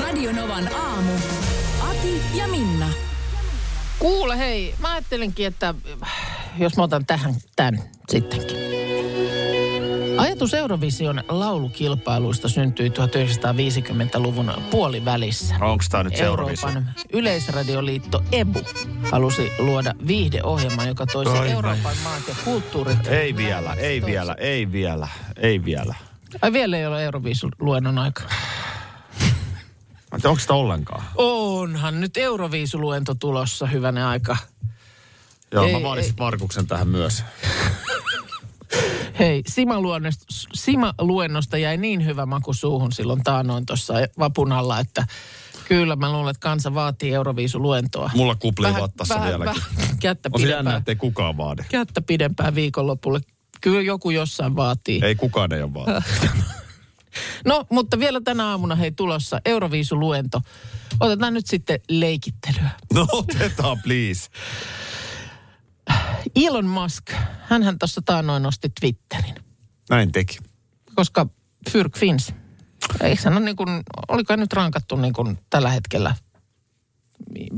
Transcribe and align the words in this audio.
Radio 0.00 0.32
Novan 0.32 0.74
aamu. 0.74 1.12
Ati 1.90 2.22
ja 2.34 2.48
Minna. 2.48 2.88
Kuule 3.98 4.38
hei, 4.38 4.74
mä 4.80 4.92
ajattelinkin, 4.92 5.46
että 5.46 5.74
jos 6.58 6.76
mä 6.76 6.82
otan 6.82 7.06
tähän 7.06 7.34
tämän 7.56 7.82
sittenkin. 8.08 8.56
Ajatus 10.18 10.54
Eurovision 10.54 11.22
laulukilpailuista 11.28 12.48
syntyi 12.48 12.88
1950-luvun 12.88 14.52
puolivälissä. 14.70 15.54
Onko 15.60 15.84
tämä 15.90 16.02
nyt 16.02 16.20
Eurovision? 16.20 16.72
Euroopan 16.76 16.94
yleisradioliitto 17.12 18.22
EBU 18.32 18.60
halusi 19.10 19.52
luoda 19.58 19.94
viihdeohjelman, 20.06 20.88
joka 20.88 21.06
toisi 21.06 21.30
Oi 21.30 21.38
vai. 21.38 21.50
Euroopan 21.50 21.96
maat 22.04 22.28
ja 22.28 22.34
kulttuurit. 22.44 23.06
Ei 23.06 23.36
vielä, 23.36 23.72
ei 23.72 24.06
vielä, 24.06 24.34
ei 24.38 24.72
vielä, 24.72 25.08
ei 25.36 25.64
vielä. 25.64 25.94
Ai 26.42 26.52
vielä 26.52 26.76
ei 26.76 26.86
ole 26.86 27.04
Euroviisuluennon 27.04 27.98
aika. 27.98 28.22
Onko 30.24 30.38
sitä 30.40 30.54
ollenkaan? 30.54 31.04
Onhan 31.16 32.00
nyt 32.00 32.16
Euroviisuluento 32.16 33.14
tulossa 33.14 33.66
hyvänä 33.66 34.08
aika. 34.08 34.36
Joo, 35.52 35.64
Ei, 35.64 35.72
mä 35.72 35.82
vaadisin 35.82 36.14
Markuksen 36.18 36.66
tähän 36.66 36.88
myös. 36.88 37.24
Hei, 39.18 39.42
Sima-luennosta, 39.48 40.24
Sima-luennosta 40.54 41.58
jäi 41.58 41.76
niin 41.76 42.04
hyvä 42.06 42.26
maku 42.26 42.52
suuhun 42.52 42.92
silloin 42.92 43.22
taanoin 43.22 43.66
tuossa 43.66 43.94
vapun 44.18 44.52
alla, 44.52 44.80
että 44.80 45.06
kyllä 45.68 45.96
mä 45.96 46.12
luulen, 46.12 46.30
että 46.30 46.40
kansa 46.40 46.74
vaatii 46.74 47.14
Euroviisuluentoa. 47.14 48.10
Mulla 48.14 48.34
kuplii 48.34 48.72
vattassa 48.80 49.20
vieläkin. 49.24 49.62
Vähän 49.76 49.98
kättä 50.00 50.30
On 50.32 50.40
se 50.40 50.48
jännä, 50.48 50.82
kukaan 50.98 51.36
vaadi. 51.36 51.62
kättä 51.68 52.02
pidempää 52.02 52.54
viikonlopulle. 52.54 53.20
Kyllä 53.60 53.82
joku 53.82 54.10
jossain 54.10 54.56
vaatii. 54.56 55.00
Ei 55.04 55.14
kukaan 55.14 55.52
ei 55.52 55.62
ole 55.62 55.74
vaadi. 55.74 56.00
No, 57.44 57.64
mutta 57.70 57.98
vielä 57.98 58.20
tänä 58.24 58.46
aamuna 58.46 58.74
hei 58.74 58.92
tulossa 58.92 59.40
Euroviisuluento. 59.44 60.40
Otetaan 61.00 61.34
nyt 61.34 61.46
sitten 61.46 61.80
leikittelyä. 61.88 62.70
No 62.94 63.06
otetaan 63.12 63.82
please. 63.82 64.30
Elon 66.46 66.66
Musk, 66.66 67.10
hänhän 67.48 67.78
tuossa 67.78 68.02
taanoin 68.04 68.42
nosti 68.42 68.68
Twitterin. 68.80 69.34
Näin 69.90 70.12
teki. 70.12 70.38
koska 70.94 71.26
Fyrk 71.70 71.98
Fins, 71.98 72.32
eikö 73.02 73.22
hän 73.24 73.32
ole 73.36 73.44
niin 73.44 73.56
kuin, 73.56 73.82
oliko 74.08 74.32
hän 74.32 74.40
nyt 74.40 74.52
rankattu 74.52 74.96
niin 74.96 75.12
kuin 75.12 75.38
tällä 75.50 75.70
hetkellä 75.70 76.14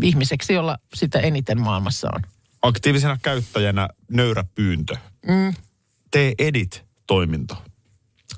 ihmiseksi, 0.03 0.53
jolla 0.53 0.79
sitä 0.95 1.19
eniten 1.19 1.61
maailmassa 1.61 2.09
on? 2.15 2.23
Aktiivisena 2.63 3.19
käyttäjänä 3.23 3.89
nöyrä 4.11 4.45
pyyntö. 4.55 4.97
Mm. 5.27 5.55
Tee 6.11 6.33
edit-toiminto. 6.39 7.57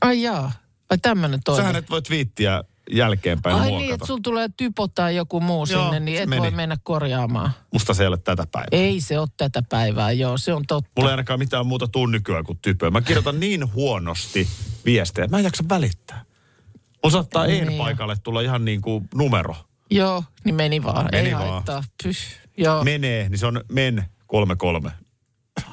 Ai 0.01 0.23
jaa, 0.23 0.53
ai 0.93 0.99
tämmöinen 0.99 1.41
toimi. 1.45 1.61
Sähän 1.63 1.77
et 1.77 1.91
voi 1.91 2.03
twiittiä 2.03 2.65
jälkeenpäin 2.91 3.57
Ai 3.57 3.61
muokata. 3.61 3.81
niin, 3.83 3.95
että 3.95 4.07
sulla 4.07 4.21
tulee 4.23 4.49
typo 4.57 4.89
tai 4.89 5.17
joku 5.17 5.41
muu 5.41 5.67
Joo, 5.71 5.83
sinne, 5.85 6.01
niin 6.01 6.23
et 6.23 6.29
meni. 6.29 6.43
voi 6.43 6.51
mennä 6.51 6.77
korjaamaan. 6.83 7.51
Musta 7.73 7.95
se 7.95 8.03
ei 8.03 8.07
ole 8.07 8.19
tätä 8.19 8.47
päivää. 8.53 8.69
Ei 8.73 9.01
se 9.01 9.19
ole 9.19 9.29
tätä 9.37 9.63
päivää, 9.69 10.13
joo, 10.13 10.39
se 10.39 10.53
on 10.55 10.63
totta. 10.69 10.91
Mulla 10.97 11.11
ei 11.11 11.13
ainakaan 11.13 11.39
mitään 11.39 11.67
muuta 11.67 11.89
tunnykyä 11.89 12.43
kuin 12.43 12.59
typöä. 12.63 12.91
Mä 12.91 13.01
kirjoitan 13.01 13.41
niin 13.41 13.73
huonosti 13.75 14.49
viestejä, 14.85 15.27
mä 15.27 15.39
en 15.39 15.45
jaksa 15.45 15.65
välittää. 15.69 16.25
Mulla 17.05 17.13
saattaa 17.13 17.47
Niin. 17.47 17.69
en-paikalle 17.69 18.17
tulla 18.23 18.41
ihan 18.41 18.65
niin 18.65 18.83
kuin 18.83 19.09
numero. 19.15 19.57
Joo, 19.91 20.25
niin 20.45 20.55
meni 20.55 20.83
vaan, 20.83 21.09
Meni 21.13 21.29
ei 21.29 21.35
vaan. 21.35 21.49
haittaa. 21.49 21.85
Pyh, 22.03 22.17
joo. 22.57 22.85
Menee, 22.85 23.29
niin 23.29 23.39
se 23.39 23.47
on 23.47 23.61
men 23.73 24.05
33. 24.27 24.91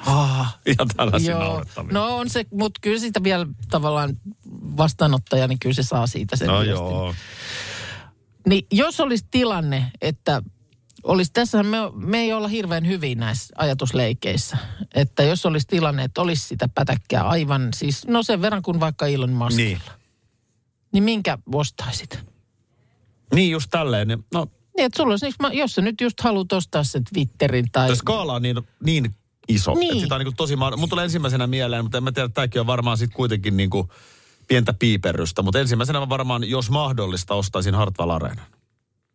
Ah. 0.06 0.58
Ihan 0.66 0.88
tällaisia 0.96 1.38
naurettavia. 1.38 1.92
no 1.92 2.16
on 2.16 2.30
se, 2.30 2.44
mutta 2.52 2.80
kyllä 2.82 2.98
sitä 2.98 3.22
vielä 3.22 3.46
tavallaan 3.70 4.16
vastaanottaja, 4.76 5.48
niin 5.48 5.58
kyllä 5.58 5.74
se 5.74 5.82
saa 5.82 6.06
siitä 6.06 6.36
sen 6.36 6.48
no 6.48 6.54
viestin. 6.60 6.74
joo. 6.74 7.14
Niin 8.48 8.66
jos 8.72 9.00
olisi 9.00 9.24
tilanne, 9.30 9.90
että 10.00 10.42
olisi, 11.02 11.30
tässähän 11.32 11.66
me, 11.66 11.76
me 11.94 12.18
ei 12.18 12.32
olla 12.32 12.48
hirveän 12.48 12.86
hyvin 12.86 13.18
näissä 13.18 13.54
ajatusleikeissä. 13.58 14.56
Että 14.94 15.22
jos 15.22 15.46
olisi 15.46 15.66
tilanne, 15.66 16.04
että 16.04 16.20
olisi 16.22 16.48
sitä 16.48 16.68
pätäkkää 16.74 17.28
aivan, 17.28 17.68
siis 17.74 18.06
no 18.06 18.22
sen 18.22 18.42
verran 18.42 18.62
kuin 18.62 18.80
vaikka 18.80 19.06
Elon 19.06 19.30
Muskilla. 19.32 19.56
Niin. 19.68 19.80
Niin. 20.92 21.04
minkä 21.04 21.38
ostaisit? 21.54 22.18
Niin 23.34 23.50
just 23.50 23.70
tälleen. 23.70 24.08
niin- 24.08 24.24
No, 24.34 24.46
Niin, 24.76 24.86
että 24.86 24.96
sulla 24.96 25.12
olisi, 25.12 25.58
jos 25.58 25.72
sä 25.74 25.82
nyt 25.82 26.00
just 26.00 26.20
haluat 26.20 26.52
ostaa 26.52 26.84
sen 26.84 27.04
Twitterin 27.14 27.66
tai... 27.72 27.86
tämä 27.86 27.96
skaala 27.96 28.34
on 28.34 28.42
niin, 28.42 28.56
niin 28.84 29.14
iso. 29.48 29.74
Niin. 29.74 29.92
Että 29.92 30.02
sitä 30.02 30.14
on 30.14 30.18
niin 30.18 30.26
kuin 30.26 30.36
tosi 30.36 30.56
ma- 30.56 30.76
Mun 30.76 30.88
tulee 30.88 31.04
ensimmäisenä 31.04 31.46
mieleen, 31.46 31.84
mutta 31.84 31.98
en 31.98 32.04
mä 32.04 32.12
tiedä, 32.12 32.26
että 32.26 32.34
tämäkin 32.34 32.60
on 32.60 32.66
varmaan 32.66 32.98
sitten 32.98 33.16
kuitenkin 33.16 33.56
niin 33.56 33.70
kuin 33.70 33.88
pientä 34.48 34.72
piiperrystä. 34.72 35.42
Mutta 35.42 35.58
ensimmäisenä 35.58 36.00
mä 36.00 36.08
varmaan, 36.08 36.50
jos 36.50 36.70
mahdollista, 36.70 37.34
ostaisin 37.34 37.74
Hartwall 37.74 38.10
Areenan. 38.10 38.46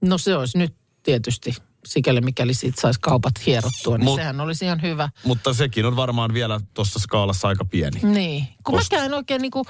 No 0.02 0.18
se 0.18 0.36
olisi 0.36 0.58
nyt 0.58 0.76
tietysti, 1.04 1.56
sikäli 1.86 2.22
mikäli 2.22 2.54
siitä 2.54 2.82
saisi 2.82 3.00
kaupat 3.00 3.34
hierottua, 3.46 3.98
niin 3.98 4.06
Mut- 4.06 4.16
sehän 4.16 4.42
olisi 4.42 4.66
ihan 4.66 4.82
hyvä. 4.82 5.10
Mutta 5.26 5.54
sekin 5.54 5.86
on 5.86 5.96
varmaan 5.96 6.34
vielä 6.34 6.60
tuossa 6.74 7.00
skaalassa 7.00 7.48
aika 7.48 7.66
pieni. 7.66 8.00
Niin, 8.04 8.48
kun 8.64 8.76
Koska- 8.76 8.96
mä 8.96 9.00
käyn 9.00 9.14
oikein 9.14 9.42
niinku, 9.42 9.66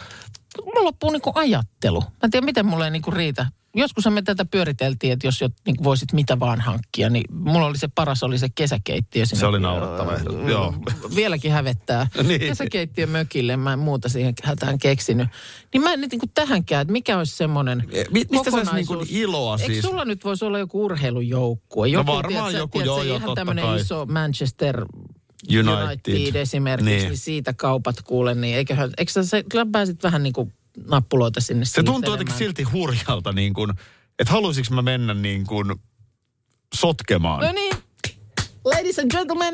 mulla 0.66 0.84
loppuu 0.84 1.10
niinku 1.12 1.32
ajattelu. 1.36 2.02
Mä 2.02 2.08
en 2.24 2.32
tiedä, 2.32 2.46
miten 2.46 2.66
mulle 2.66 2.86
ei 2.86 2.92
niinku 2.92 3.12
riitä. 3.12 3.46
Joskus 3.78 4.06
me 4.10 4.22
tätä 4.22 4.46
pyöriteltiin, 4.46 5.14
että 5.14 5.28
jos 5.28 5.42
jo, 5.42 5.50
niinku 5.66 5.84
voisit 5.84 6.14
mitä 6.14 6.40
vaan 6.40 6.62
hankkia, 6.62 7.10
niin 7.10 7.26
mulla 7.32 7.66
oli 7.66 7.78
se 7.78 7.88
paras, 7.96 8.24
oli 8.24 8.38
se 8.38 8.48
kesäkeittiö. 8.56 9.26
sinne. 9.26 9.40
Se 9.40 9.46
oli 9.46 9.60
naurettava 9.60 10.16
ehdotus, 10.16 10.50
joo. 10.50 10.74
Vieläkin 11.16 11.52
hävettää. 11.52 12.08
Niin. 12.28 12.40
Kesäkeittiö 12.42 13.08
mökille, 13.08 13.58
mä 13.58 13.74
en 13.74 13.80
muuta 13.80 14.10
siihen 14.10 14.34
hätään 14.44 14.80
keksinyt. 14.80 15.28
Niin 15.74 15.82
mä 15.84 15.94
en 15.94 16.02
nyt 16.02 16.12
niinku 16.12 16.26
tähänkään, 16.34 16.82
että 16.82 16.92
mikä 16.92 17.18
olisi 17.18 17.36
semmoinen 17.36 17.84
E, 17.92 18.04
mi- 18.12 18.26
mistä 18.32 18.52
saisi 18.52 18.74
niinku 18.74 18.94
kokonaisuus. 18.94 19.20
iloa 19.22 19.58
Eikö 19.62 19.74
siis? 19.74 19.86
sulla 19.86 20.06
nyt 20.06 20.24
voisi 20.26 20.46
olla 20.46 20.60
joku 20.60 20.86
urheilujoukkue? 20.86 21.88
Joku, 21.88 22.12
varmaan 22.12 22.28
tiedätkö, 22.52 22.58
joku, 22.58 22.72
tiedätkö, 22.72 22.90
joo, 22.90 23.04
joo, 23.04 23.18
ihan 23.18 23.36
tämmöinen 23.36 23.76
iso 23.76 24.06
Manchester 24.06 24.86
United. 25.50 26.14
United, 26.14 26.36
esimerkiksi, 26.36 26.86
Niin. 26.90 26.98
niin. 27.00 27.10
niin 27.10 27.18
siitä 27.18 27.54
kaupat 27.54 28.02
kuule, 28.02 28.36
niin 28.36 28.56
eiköhän, 28.58 28.92
eikö 28.98 29.12
sä 29.12 29.24
se, 29.24 29.44
kyllä 29.52 29.66
pääsit 29.72 30.04
vähän 30.04 30.24
niin 30.24 30.34
kuin 30.34 30.54
nappuloita 30.88 31.42
sinne 31.42 31.66
Se 31.66 31.84
tuntuu 31.84 32.14
jotenkin 32.14 32.36
silti 32.36 32.64
hurjalta, 32.64 33.32
niin 33.32 33.54
kuin, 33.54 33.72
että 34.20 34.34
haluaisinko 34.34 34.74
mä 34.76 34.82
mennä 34.82 35.14
niin 35.14 35.46
kuin 35.46 35.72
sotkemaan. 36.76 37.42
No 37.46 37.52
niin, 37.52 37.74
ladies 38.66 39.00
and 39.00 39.12
gentlemen, 39.12 39.54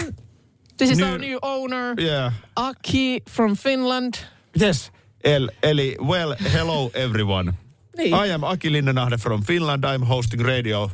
this 0.78 0.90
is 0.92 0.98
New- 0.98 1.10
our 1.12 1.20
new 1.20 1.38
owner, 1.42 1.96
Yeah. 2.02 2.34
Aki 2.56 3.22
from 3.30 3.56
Finland. 3.58 4.14
Yes. 4.62 4.92
El, 5.24 5.50
eli, 5.64 5.96
well, 6.06 6.36
hello 6.54 6.92
everyone. 6.94 7.54
Niin. 7.98 8.16
I 8.26 8.32
am 8.32 8.44
Aki 8.44 8.72
Linnanahde 8.72 9.18
from 9.18 9.44
Finland. 9.44 9.84
I'm 9.84 10.06
hosting 10.06 10.42
radio 10.46 10.92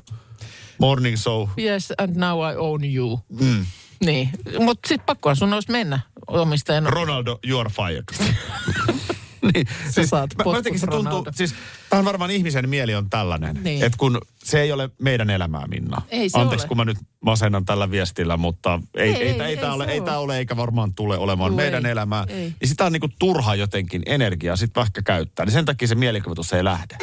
morning 0.79 1.17
show. 1.17 1.47
Yes, 1.57 1.93
and 1.97 2.15
now 2.15 2.51
I 2.51 2.55
own 2.55 2.83
you. 2.95 3.19
Mm. 3.39 3.65
Niin, 4.05 4.29
mutta 4.59 4.87
sitten 4.87 5.05
pakkoa 5.05 5.35
sun 5.35 5.53
olisi 5.53 5.71
mennä 5.71 5.99
omistajana. 6.27 6.89
Ronaldo, 6.89 7.39
you 7.47 7.59
are 7.59 7.69
fired. 7.69 8.03
niin, 9.53 9.67
Sä 9.89 10.07
saat 10.07 10.29
mä, 10.37 10.43
mä 10.51 10.57
se 10.63 10.87
tuntuu, 10.87 11.03
Ronaldo. 11.03 11.31
siis 11.35 11.55
tämä 11.89 11.99
on 11.99 12.05
varmaan 12.05 12.31
ihmisen 12.31 12.69
mieli 12.69 12.95
on 12.95 13.09
tällainen, 13.09 13.59
Niin. 13.63 13.83
että 13.85 13.97
kun 13.97 14.21
se 14.43 14.61
ei 14.61 14.71
ole 14.71 14.89
meidän 15.01 15.29
elämää, 15.29 15.67
Minna. 15.67 16.01
Ei 16.09 16.29
se 16.29 16.39
Anteeksi, 16.39 16.63
ole. 16.63 16.67
kun 16.67 16.77
mä 16.77 16.85
nyt 16.85 16.97
masennan 17.21 17.65
tällä 17.65 17.91
viestillä, 17.91 18.37
mutta 18.37 18.79
ei, 18.95 19.03
Ei, 19.09 19.15
ei, 19.15 19.21
ei, 19.21 19.29
ei, 19.29 19.41
ei, 19.41 19.47
ei 19.49 19.57
tämä 19.57 19.73
ole, 19.73 19.85
ei 19.85 19.99
ole. 19.99 20.05
tää 20.05 20.19
ole 20.19 20.37
eikä 20.37 20.57
varmaan 20.57 20.93
tule 20.95 21.17
olemaan 21.17 21.49
Juu, 21.49 21.57
meidän 21.57 21.85
ei, 21.85 21.91
elämää. 21.91 22.25
ei. 22.27 22.53
Ja 22.61 22.67
sitä 22.67 22.85
on 22.85 22.91
niinku 22.91 23.09
turha 23.19 23.55
jotenkin 23.55 24.01
energiaa 24.05 24.55
sitten 24.55 24.81
vaikka 24.81 25.01
käyttää, 25.01 25.45
niin 25.45 25.53
sen 25.53 25.65
takia 25.65 25.87
se 25.87 25.95
mielikuvitus 25.95 26.53
ei 26.53 26.63
lähde. 26.63 26.97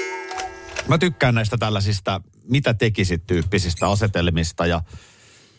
Mä 0.88 0.98
tykkään 0.98 1.34
näistä 1.34 1.56
tällaisista 1.56 2.20
mitä 2.48 2.74
tekisit 2.74 3.26
tyyppisistä 3.26 3.88
asetelmista 3.88 4.66
ja 4.66 4.82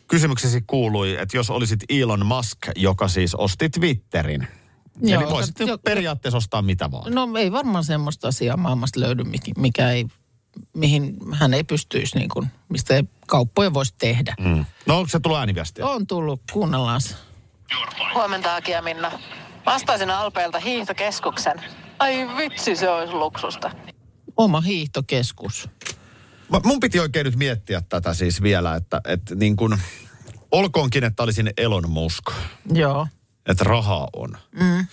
kysymyksesi 0.07 0.61
kuului, 0.67 1.15
että 1.21 1.37
jos 1.37 1.49
olisit 1.49 1.79
Elon 1.89 2.25
Musk, 2.25 2.57
joka 2.75 3.07
siis 3.07 3.35
osti 3.35 3.69
Twitterin, 3.69 4.47
Joo, 5.01 5.21
Eli 5.21 5.29
voisit 5.31 5.59
jo- 5.59 5.77
periaatteessa 5.77 6.37
ostaa 6.37 6.61
mitä 6.61 6.91
vaan. 6.91 7.13
No 7.13 7.27
ei 7.37 7.51
varmaan 7.51 7.83
semmoista 7.83 8.27
asiaa 8.27 8.57
maailmasta 8.57 8.99
löydy, 8.99 9.23
mikä- 9.57 9.89
ei, 9.91 10.05
mihin 10.73 11.17
hän 11.33 11.53
ei 11.53 11.63
pystyisi, 11.63 12.17
niin 12.17 12.29
kuin, 12.29 12.47
mistä 12.69 12.95
ei 12.95 13.03
kauppoja 13.27 13.73
voisi 13.73 13.93
tehdä. 13.97 14.35
Mm. 14.39 14.65
No 14.85 14.97
onko 14.97 15.09
se 15.09 15.19
tullut 15.19 15.39
ääniviestiä? 15.39 15.85
On 15.87 16.07
tullut, 16.07 16.41
kuunnellaan 16.51 17.01
se. 17.01 17.15
Huomenta 18.13 18.55
Aki 18.55 18.71
ja 18.71 18.81
Minna. 18.81 19.11
Vastaisin 19.65 20.09
Alpeelta 20.09 20.59
hiihtokeskuksen. 20.59 21.61
Ai 21.99 22.27
vitsi, 22.37 22.75
se 22.75 22.89
olisi 22.89 23.13
luksusta. 23.13 23.71
Oma 24.37 24.61
hiihtokeskus. 24.61 25.69
Mun 26.63 26.79
piti 26.79 26.99
oikein 26.99 27.25
nyt 27.25 27.35
miettiä 27.35 27.81
tätä 27.89 28.13
siis 28.13 28.41
vielä, 28.41 28.75
että, 28.75 29.01
että 29.07 29.35
niin 29.35 29.55
kuin, 29.55 29.77
olkoonkin, 30.51 31.03
että 31.03 31.23
olisin 31.23 31.49
Elon 31.57 31.89
Musk, 31.89 32.31
Joo. 32.73 33.07
että 33.45 33.63
rahaa 33.63 34.07
on. 34.13 34.37
Mm. 34.51 34.87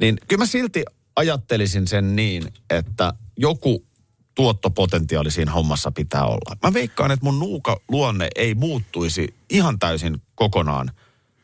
Niin 0.00 0.18
kyllä 0.28 0.42
mä 0.42 0.46
silti 0.46 0.84
ajattelisin 1.16 1.86
sen 1.86 2.16
niin, 2.16 2.52
että 2.70 3.14
joku 3.36 3.86
tuottopotentiaali 4.34 5.30
siinä 5.30 5.52
hommassa 5.52 5.92
pitää 5.92 6.24
olla. 6.24 6.56
Mä 6.62 6.72
veikkaan, 6.72 7.10
että 7.10 7.24
mun 7.24 7.38
nuuka 7.38 7.80
luonne 7.88 8.28
ei 8.36 8.54
muuttuisi 8.54 9.34
ihan 9.50 9.78
täysin 9.78 10.22
kokonaan, 10.34 10.90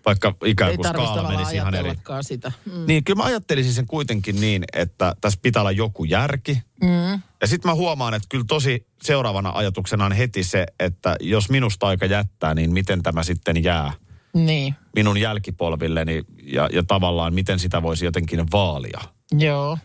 vaikka 0.07 0.35
ikään 0.45 0.77
kuin 0.77 0.89
skaala 0.89 1.29
menisi 1.29 1.55
ihan 1.55 1.75
eri. 1.75 1.93
sitä. 2.21 2.53
Mm. 2.65 2.87
Niin, 2.87 3.05
kyllä 3.05 3.17
mä 3.17 3.25
ajattelisin 3.25 3.73
sen 3.73 3.87
kuitenkin 3.87 4.41
niin, 4.41 4.65
että 4.73 5.15
tässä 5.21 5.39
pitää 5.43 5.63
olla 5.63 5.71
joku 5.71 6.05
järki. 6.05 6.63
Mm. 6.83 7.23
Ja 7.41 7.47
sitten 7.47 7.71
mä 7.71 7.75
huomaan, 7.75 8.15
että 8.15 8.27
kyllä 8.29 8.45
tosi 8.49 8.87
seuraavana 9.03 9.51
ajatuksena 9.55 10.05
on 10.05 10.13
heti 10.13 10.45
se, 10.45 10.67
että 10.81 11.17
jos 11.21 11.51
minusta 11.51 11.87
aika 11.87 12.07
jättää, 12.07 12.55
niin 12.55 12.73
miten 12.73 13.03
tämä 13.03 13.23
sitten 13.23 13.65
jää 13.65 13.93
Niin, 14.35 14.75
minun 14.97 15.19
jälkipolvilleni 15.19 16.23
ja, 16.43 16.69
ja 16.73 16.83
tavallaan 16.83 17.35
miten 17.35 17.59
sitä 17.59 17.83
voisi 17.83 18.05
jotenkin 18.05 18.47
vaalia. 18.53 19.01
joo. 19.39 19.79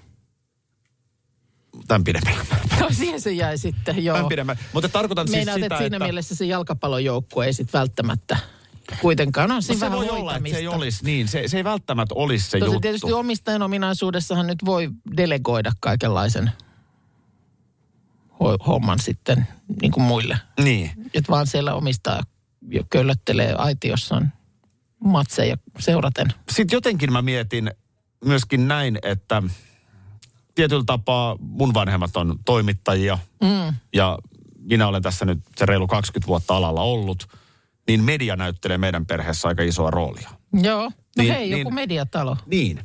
Tämän 1.87 2.03
pidemmällä. 2.03 2.43
No 2.81 2.87
siihen 2.91 3.21
se 3.21 3.31
jäi 3.31 3.57
sitten, 3.57 4.05
joo. 4.05 4.17
Tämän 4.17 4.29
pidemmällä. 4.29 4.61
Mutta 4.73 4.89
tarkoitan 4.89 5.27
Meinaat, 5.31 5.55
siis 5.55 5.65
että 5.65 5.75
sitä, 5.75 5.83
siinä 5.83 5.97
että... 5.97 6.05
mielessä 6.05 6.35
se 6.35 6.45
jalkapallojoukkue 6.45 7.45
ei 7.45 7.53
sitten 7.53 7.79
välttämättä 7.79 8.37
kuitenkaan 9.01 9.51
on 9.51 9.55
No 9.55 9.61
siinä 9.61 9.79
se 9.79 9.85
vähän 9.85 9.97
voi 9.99 10.09
olla, 10.09 10.35
että 10.35 10.49
se 10.49 10.57
ei 10.57 10.67
olisi 10.67 11.05
niin. 11.05 11.27
Se, 11.27 11.47
se 11.47 11.57
ei 11.57 11.63
välttämättä 11.63 12.15
olisi 12.15 12.49
se 12.49 12.59
Tosi 12.59 12.67
juttu. 12.69 12.79
tietysti 12.81 13.13
omistajan 13.13 13.61
ominaisuudessahan 13.61 14.47
nyt 14.47 14.65
voi 14.65 14.89
delegoida 15.17 15.71
kaikenlaisen 15.79 16.51
ho- 18.33 18.65
homman 18.67 18.99
sitten 18.99 19.47
niin 19.81 19.91
kuin 19.91 20.03
muille. 20.03 20.37
Niin. 20.63 20.91
Että 21.13 21.31
vaan 21.31 21.47
siellä 21.47 21.73
omistaja 21.73 22.21
jo 22.69 22.83
köllöttelee 22.89 23.53
aitiossaan 23.53 24.33
matseja 25.03 25.57
seuraten. 25.79 26.27
Sitten 26.51 26.75
jotenkin 26.75 27.13
mä 27.13 27.21
mietin 27.21 27.71
myöskin 28.25 28.67
näin, 28.67 28.99
että 29.03 29.43
tietyllä 30.55 30.83
tapaa 30.85 31.35
mun 31.39 31.73
vanhemmat 31.73 32.17
on 32.17 32.39
toimittajia 32.45 33.17
Mm. 33.41 33.75
ja 33.93 34.19
minä 34.59 34.87
olen 34.87 35.03
tässä 35.03 35.25
nyt 35.25 35.39
se 35.55 35.65
reilu 35.65 35.87
20 35.87 36.27
vuotta 36.27 36.55
alalla 36.57 36.81
ollut, 36.81 37.27
niin 37.87 38.03
media 38.03 38.35
näyttelee 38.35 38.77
meidän 38.77 39.05
perheessä 39.05 39.47
aika 39.47 39.63
isoa 39.63 39.91
roolia. 39.91 40.29
Joo. 40.53 40.83
No 40.83 40.91
Niin, 41.17 41.33
hei, 41.33 41.49
niin. 41.49 41.57
joku 41.59 41.71
mediatalo. 41.71 42.37
Niin. 42.45 42.79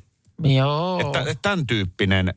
Joo. 0.44 1.00
Että, 1.00 1.18
että 1.20 1.34
tämän, 1.42 1.66
tyyppinen, 1.66 2.34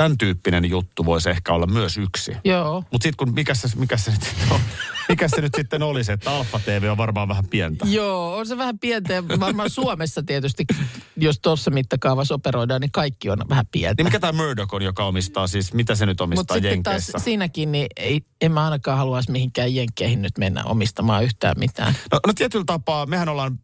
tämän 0.00 0.18
tyyppinen 0.18 0.70
juttu 0.70 1.04
voisi 1.04 1.30
ehkä 1.30 1.52
olla 1.52 1.66
myös 1.66 1.98
yksi. 1.98 2.32
Joo. 2.44 2.84
Mutta 2.92 3.02
sitten 3.02 3.16
kun, 3.26 3.34
mikä 3.34 3.54
se, 3.54 3.68
mikä, 3.76 3.96
se 3.96 4.10
nyt 4.10 4.22
sitten 4.22 4.52
on, 4.52 4.60
mikä 5.08 5.28
se 5.28 5.40
nyt 5.40 5.54
sitten 5.54 5.82
olisi, 5.82 6.12
että 6.12 6.30
Alfa 6.30 6.58
TV 6.58 6.88
on 6.90 6.96
varmaan 6.96 7.28
vähän 7.28 7.46
pientä. 7.46 7.86
Joo, 7.88 8.36
on 8.36 8.46
se 8.46 8.58
vähän 8.58 8.78
pientä. 8.78 9.12
ja 9.12 9.22
Varmaan 9.40 9.70
Suomessa 9.70 10.22
tietysti, 10.22 10.64
jos 11.16 11.40
tuossa 11.40 11.70
mittakaavassa 11.70 12.34
operoidaan, 12.34 12.80
niin 12.80 12.92
kaikki 12.92 13.30
on 13.30 13.38
vähän 13.48 13.66
pientä. 13.66 14.02
Niin 14.02 14.06
mikä 14.06 14.20
tämä 14.20 14.32
Murdoch 14.32 14.74
on, 14.74 14.82
joka 14.82 15.04
omistaa 15.04 15.46
siis, 15.46 15.74
mitä 15.74 15.94
se 15.94 16.06
nyt 16.06 16.12
Mutta 16.12 16.24
omistaa 16.24 16.46
taas 16.46 16.64
Jenkeissä? 16.64 17.18
siinäkin, 17.18 17.72
niin 17.72 17.86
ei, 17.96 18.20
en 18.40 18.52
mä 18.52 18.64
ainakaan 18.64 18.98
haluaisi 18.98 19.30
mihinkään 19.30 19.74
jenkkeihin 19.74 20.22
nyt 20.22 20.38
mennä 20.38 20.64
omistamaan 20.64 21.24
yhtään 21.24 21.54
mitään. 21.58 21.94
No, 22.12 22.20
no 22.26 22.32
tietyllä 22.32 22.64
tapaa, 22.64 23.06
mehän 23.06 23.28
ollaan, 23.28 23.58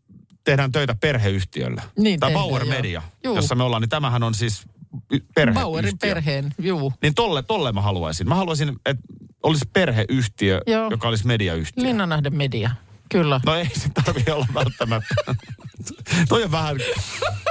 tehdään 0.44 0.72
töitä 0.72 0.94
perheyhtiöllä. 1.00 1.82
Niin 1.98 2.20
Tämä 2.20 2.30
tehdään, 2.30 2.48
Bauer 2.48 2.62
joo. 2.64 2.74
Media, 2.76 3.02
Juu. 3.24 3.36
jossa 3.36 3.54
me 3.54 3.62
ollaan, 3.62 3.82
niin 3.82 3.88
tämähän 3.88 4.22
on 4.22 4.34
siis 4.34 4.62
perheyhtiö. 5.34 5.62
Bauerin 5.64 5.98
perheen, 5.98 6.54
juu. 6.58 6.92
Niin 7.02 7.14
tolle, 7.14 7.42
tolle 7.42 7.72
mä 7.72 7.80
haluaisin. 7.80 8.28
Mä 8.28 8.34
haluaisin, 8.34 8.68
että 8.86 9.02
olisi 9.42 9.64
perheyhtiö, 9.72 10.60
Joo. 10.66 10.90
joka 10.90 11.08
olisi 11.08 11.26
mediayhtiö. 11.26 11.84
Linnanahden 11.84 12.36
media, 12.36 12.70
kyllä. 13.08 13.40
No 13.46 13.54
ei 13.54 13.68
se 13.74 13.88
tarvitse 14.04 14.32
olla 14.32 14.46
välttämättä. 14.54 15.14
toi 16.28 16.44
on 16.44 16.50
vähän, 16.50 16.76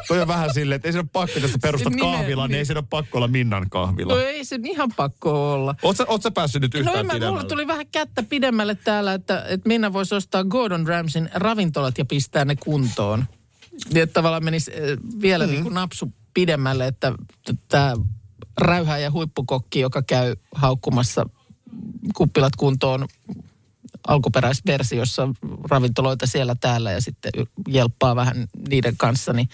toi 0.08 0.22
on 0.22 0.28
vähän 0.28 0.54
silleen, 0.54 0.76
että 0.76 0.88
ei 0.88 0.92
se 0.92 1.00
ole 1.00 1.08
pakko, 1.14 1.40
jos 1.40 1.52
perustat 1.62 1.94
Nimen- 1.94 2.00
kahvilan, 2.12 2.50
niin 2.50 2.60
ei 2.60 2.66
se 2.66 2.74
ole 2.74 2.84
pakko 2.90 3.18
olla 3.18 3.28
Minnan 3.28 3.70
kahvila. 3.70 4.14
No 4.14 4.20
ei 4.20 4.46
se 4.46 4.60
ihan 4.64 4.90
pakko 4.96 5.54
olla. 5.54 5.76
Sä, 5.96 6.06
oot 6.08 6.22
sä 6.22 6.32
päässyt 6.32 6.62
nyt 6.62 6.74
No 6.74 6.80
yhtään 6.80 6.96
mä, 6.98 7.02
mulla 7.02 7.14
pidemmälle? 7.14 7.50
tuli 7.50 7.68
vähän 7.68 7.88
kättä 7.92 8.24
pidemmälle 8.24 8.76
täällä, 8.76 9.14
että, 9.14 9.46
että 9.50 9.68
Minna 9.68 9.94
voisi 9.94 10.16
ostaa 10.16 10.44
Gordon 10.44 10.88
Ramsin 10.88 11.30
ravintolat 11.34 11.98
ja 11.98 12.06
pistää 12.06 12.46
ne 12.46 12.56
kuntoon. 12.56 13.26
Niin, 13.94 14.04
että 14.04 14.14
tavallaan 14.14 14.46
menisi 14.46 14.72
äh, 14.72 14.80
vielä 15.22 15.46
mm. 15.46 15.52
niin 15.52 15.64
kuin 15.64 15.74
napsu 15.74 16.14
pidemmälle, 16.36 16.88
että 16.88 17.14
tämä 17.68 17.94
räyhä 18.58 18.98
ja 18.98 19.12
huippukokki, 19.12 19.80
joka 19.80 20.02
käy 20.02 20.36
haukkumassa 20.56 21.26
kuppilat 22.16 22.56
kuntoon 22.56 23.08
alkuperäisversiossa 24.08 25.28
ravintoloita 25.70 26.28
siellä 26.28 26.56
täällä 26.56 26.92
ja 26.92 27.02
sitten 27.02 27.32
jelppaa 27.68 28.16
vähän 28.16 28.48
niiden 28.70 28.98
kanssa, 28.98 29.34
niin 29.34 29.50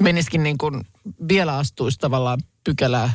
menisikin 0.00 0.42
niin 0.42 0.58
kuin 0.58 0.84
vielä 1.28 1.56
astuisi 1.56 1.98
tavallaan 1.98 2.40
pykälää 2.64 3.12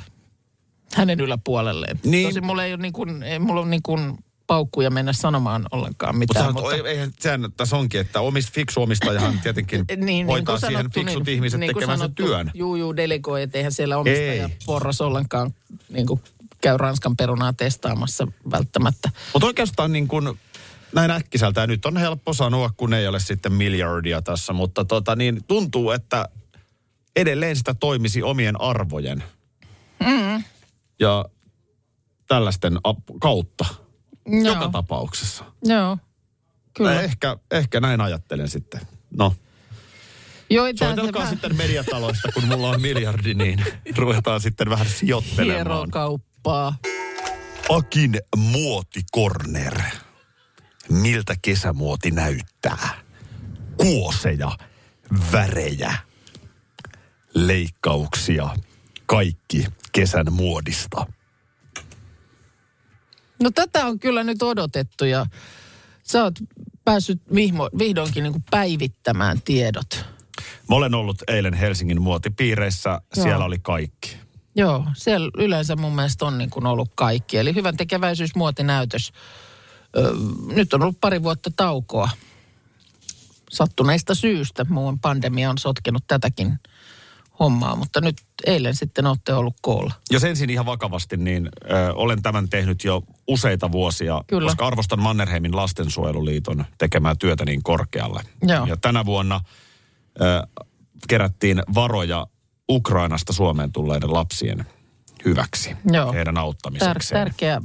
hänen 0.96 1.20
yläpuolelleen. 1.20 2.00
Niin. 2.06 2.28
Tosin 2.28 2.46
mulla 2.46 2.64
ei 2.64 2.74
ole 2.74 2.82
niin 2.82 2.94
kuin, 2.94 3.24
mulla 3.40 3.62
ole 3.62 3.70
niin 3.70 3.84
kuin 3.84 4.18
paukkuja 4.50 4.90
mennä 4.90 5.14
sanomaan 5.14 5.66
ollenkaan 5.72 6.18
mitään. 6.18 6.46
Mutta, 6.46 6.62
mutta... 6.62 6.88
eihän, 6.90 7.12
sehän 7.20 7.52
tässä 7.58 7.78
onkin, 7.78 8.02
että 8.02 8.22
omist, 8.22 8.54
fiksu 8.54 8.82
omistajahan 8.82 9.40
tietenkin 9.44 9.86
niin, 9.98 10.28
hoitaa 10.28 10.54
kuin 10.54 10.60
siihen 10.60 10.80
sanottu, 10.80 11.00
fiksut 11.00 11.28
ihmiset 11.28 11.60
niin 11.60 11.76
tekemään 11.76 12.00
sen 12.00 12.06
sanottu, 12.06 12.24
työn. 12.24 12.52
Juu, 12.54 12.76
juu, 12.76 12.96
delegoi, 12.96 13.42
että 13.42 13.58
eihän 13.58 13.72
siellä 13.72 13.98
omistaja 13.98 14.44
Ei. 14.44 14.58
porras 14.66 15.02
ollenkaan 15.02 15.54
niin 15.90 16.08
kuin 16.08 16.22
käy 16.62 16.78
Ranskan 16.78 17.18
perunaa 17.18 17.54
testaamassa 17.54 18.28
välttämättä. 18.52 19.10
Mutta 19.34 19.48
oikeastaan 19.48 19.92
niin 19.92 20.08
kuin 20.08 20.40
näin 20.96 21.12
äkkiseltä, 21.12 21.62
ja 21.62 21.68
nyt 21.68 21.86
on 21.86 21.98
helppo 21.98 22.34
sanoa, 22.34 22.70
kun 22.78 22.94
ei 22.94 23.08
ole 23.08 23.20
sitten 23.20 23.54
miljardia 23.54 24.22
tässä, 24.22 24.54
mutta 24.54 24.86
tota, 24.86 25.16
niin 25.16 25.44
tuntuu, 25.48 25.92
että 25.92 26.30
edelleen 27.16 27.56
sitä 27.56 27.74
toimisi 27.74 28.24
omien 28.24 28.62
arvojen 28.62 29.24
Mm. 30.00 30.44
ja 31.00 31.26
tällaisten 32.28 32.78
ap- 32.84 33.20
kautta 33.20 33.66
Joo, 34.32 34.54
joka 34.54 34.70
tapauksessa. 34.70 35.46
joo. 35.64 35.98
Kyllä. 36.74 37.02
Ehkä, 37.02 37.38
ehkä 37.52 37.80
näin 37.80 38.02
ajattelen 38.02 38.48
sitten. 38.50 38.82
No, 39.18 39.36
Joo, 40.50 40.66
se 40.66 40.86
soitelkaa 40.86 41.22
vähän 41.22 41.34
sitten 41.34 41.56
mediataloista, 41.56 42.32
kun 42.34 42.44
mulla 42.44 42.70
on 42.70 42.82
miljardi, 42.82 43.34
niin 43.34 43.66
ruvetaan 43.98 44.42
sitten 44.42 44.70
vähän 44.70 44.88
sijoittelemaan. 44.88 45.56
hierokauppaa. 45.56 46.76
Akin 47.70 48.20
muotikorner. 48.36 49.82
Miltä 50.90 51.36
kesämuoti 51.42 52.12
näyttää? 52.12 52.90
Kuoseja, 53.78 54.52
värejä, 55.32 55.94
leikkauksia, 57.34 58.50
kaikki 59.06 59.66
kesän 59.92 60.26
muodista. 60.34 61.06
No 63.44 63.52
tätä 63.52 63.86
on 63.86 64.00
kyllä 64.00 64.24
nyt 64.24 64.44
odotettu 64.44 65.06
ja 65.06 65.26
sä 66.04 66.24
oot 66.24 66.34
päässyt 66.86 67.22
vihmo, 67.36 67.70
vihdoinkin 67.78 68.24
niin 68.24 68.34
kuin 68.34 68.44
päivittämään 68.52 69.42
tiedot. 69.42 70.06
Mä 70.70 70.76
olen 70.76 70.96
ollut 70.96 71.24
eilen 71.28 71.54
Helsingin 71.54 72.02
muotipiireissä, 72.02 72.90
Joo. 72.90 73.24
siellä 73.24 73.46
oli 73.46 73.60
kaikki. 73.62 74.18
Joo, 74.56 74.86
siellä 74.94 75.32
yleensä 75.38 75.76
mun 75.76 75.96
mielestä 75.96 76.26
on 76.26 76.38
niin 76.38 76.50
kuin 76.50 76.66
ollut 76.66 76.92
kaikki. 76.96 77.38
Eli 77.38 77.56
hyvän 77.56 77.78
tekeväisyysmuotinäytös. 77.78 79.12
Ö, 79.98 80.14
nyt 80.54 80.74
on 80.74 80.82
ollut 80.82 81.00
pari 81.02 81.24
vuotta 81.24 81.52
taukoa 81.56 82.10
sattuneista 83.50 84.16
syystä. 84.16 84.66
Muun 84.70 85.00
pandemia 85.00 85.50
on 85.50 85.58
sotkenut 85.58 86.04
tätäkin 86.08 86.60
hommaa, 87.40 87.76
mutta 87.76 88.02
nyt 88.02 88.18
eilen 88.46 88.76
sitten 88.76 89.06
olette 89.08 89.34
ollut 89.34 89.56
koolla. 89.62 89.94
Jos 90.12 90.24
ensin 90.24 90.50
ihan 90.50 90.66
vakavasti, 90.66 91.18
niin 91.18 91.50
ö, 91.72 91.94
olen 91.94 92.22
tämän 92.22 92.50
tehnyt 92.50 92.84
jo 92.84 93.04
useita 93.28 93.72
vuosia, 93.72 94.24
Kyllä. 94.28 94.46
koska 94.48 94.68
arvostan 94.68 95.00
Mannerheimin 95.02 95.56
lastensuojeluliiton 95.56 96.66
tekemää 96.78 97.16
työtä 97.16 97.46
niin 97.46 97.64
korkealle. 97.64 98.22
Joo. 98.44 98.66
Ja 98.66 98.78
tänä 98.78 99.06
vuonna 99.06 99.42
ö, 100.22 100.48
kerättiin 101.08 101.64
varoja 101.76 102.28
Ukrainasta 102.72 103.34
Suomeen 103.34 103.72
tulleiden 103.72 104.14
lapsien 104.14 104.66
hyväksi, 105.26 105.76
Joo. 105.92 106.14
heidän 106.14 106.36
Tär, 106.36 106.42
auttamisekseen. 106.44 107.22
tärkeä 107.22 107.62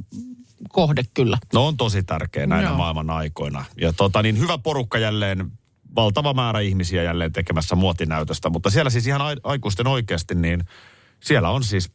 kohde 0.69 1.03
kyllä. 1.13 1.37
No 1.53 1.67
on 1.67 1.77
tosi 1.77 2.03
tärkeä 2.03 2.47
näinä 2.47 2.67
Joo. 2.69 2.77
maailman 2.77 3.09
aikoina. 3.09 3.65
Ja 3.81 3.93
tota, 3.93 4.21
niin 4.21 4.39
hyvä 4.39 4.57
porukka 4.57 4.97
jälleen, 4.97 5.51
valtava 5.95 6.33
määrä 6.33 6.59
ihmisiä 6.59 7.03
jälleen 7.03 7.31
tekemässä 7.31 7.75
muotinäytöstä. 7.75 8.49
Mutta 8.49 8.69
siellä 8.69 8.89
siis 8.89 9.07
ihan 9.07 9.21
ai- 9.21 9.35
aikuisten 9.43 9.87
oikeasti, 9.87 10.35
niin 10.35 10.63
siellä 11.19 11.49
on 11.49 11.63
siis 11.63 11.91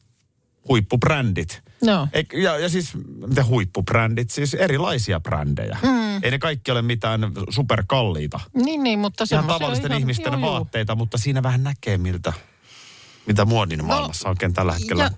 huippubrändit. 0.68 1.62
Joo. 1.82 2.08
Eik- 2.12 2.38
Ja, 2.38 2.58
ja 2.58 2.68
siis, 2.68 2.92
mitä 3.26 3.44
huippubrändit, 3.44 4.30
siis 4.30 4.54
erilaisia 4.54 5.20
brändejä. 5.20 5.78
Mm. 5.82 6.22
Ei 6.22 6.30
ne 6.30 6.38
kaikki 6.38 6.70
ole 6.70 6.82
mitään 6.82 7.20
superkalliita. 7.50 8.40
Niin, 8.54 8.82
niin, 8.82 8.98
mutta 8.98 9.22
Ihan 9.22 9.28
semmoisia 9.28 9.58
tavallisten 9.58 9.90
ihan- 9.90 10.00
ihmisten 10.00 10.32
joo, 10.32 10.40
joo. 10.40 10.52
vaatteita, 10.52 10.94
mutta 10.94 11.18
siinä 11.18 11.42
vähän 11.42 11.62
näkee 11.62 11.98
miltä, 11.98 12.32
mitä 13.26 13.44
muodin 13.44 13.84
maailmassa 13.84 14.28
oikein 14.28 14.52
tällä 14.52 14.72
hetkellä 14.72 15.02
ja- 15.04 15.10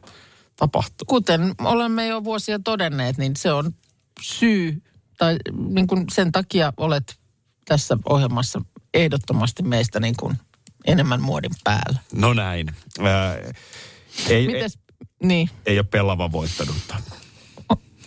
tapahtuu. 0.56 1.04
Kuten 1.06 1.54
olemme 1.58 2.06
jo 2.06 2.24
vuosia 2.24 2.58
todenneet, 2.58 3.18
niin 3.18 3.36
se 3.36 3.52
on 3.52 3.74
syy, 4.20 4.82
tai 5.18 5.36
niin 5.68 5.86
kuin 5.86 6.04
sen 6.12 6.32
takia 6.32 6.72
olet 6.76 7.16
tässä 7.64 7.98
ohjelmassa 8.08 8.60
ehdottomasti 8.94 9.62
meistä 9.62 10.00
niin 10.00 10.14
kuin 10.16 10.38
enemmän 10.86 11.20
muodin 11.22 11.52
päällä. 11.64 11.98
No 12.12 12.34
näin. 12.34 12.66
Ää, 13.00 13.36
ei, 14.28 14.46
Mites, 14.46 14.78
niin, 15.22 15.50
ei, 15.66 15.72
ei 15.72 15.78
ole 15.78 15.86
pelava 15.90 16.32
voittanutta. 16.32 16.96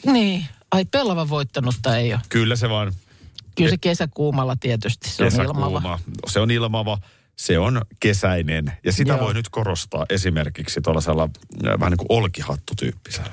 niin. 0.05 0.45
Ai 0.71 0.85
pelava 0.85 1.29
voittanutta 1.29 1.97
ei 1.97 2.13
ole. 2.13 2.21
Kyllä 2.29 2.55
se 2.55 2.69
vaan 2.69 2.93
Kyllä 3.55 3.69
se 3.69 3.77
kesäkuumalla 3.77 4.55
tietysti, 4.55 5.09
se 5.09 5.23
on 5.23 5.31
ilmava. 5.31 5.67
kesäkuuma. 5.69 5.99
Se 6.27 6.39
on 6.39 6.51
ilmava. 6.51 6.97
Se 7.35 7.59
on 7.59 7.81
kesäinen. 7.99 8.71
Ja 8.85 8.91
sitä 8.91 9.13
Joo. 9.13 9.19
voi 9.21 9.33
nyt 9.33 9.49
korostaa 9.49 10.05
esimerkiksi 10.09 10.81
tuollaisella 10.81 11.29
vähän 11.79 11.91
niin 11.91 11.97
kuin 12.07 12.07
olkihattutyyppisellä. 12.09 13.31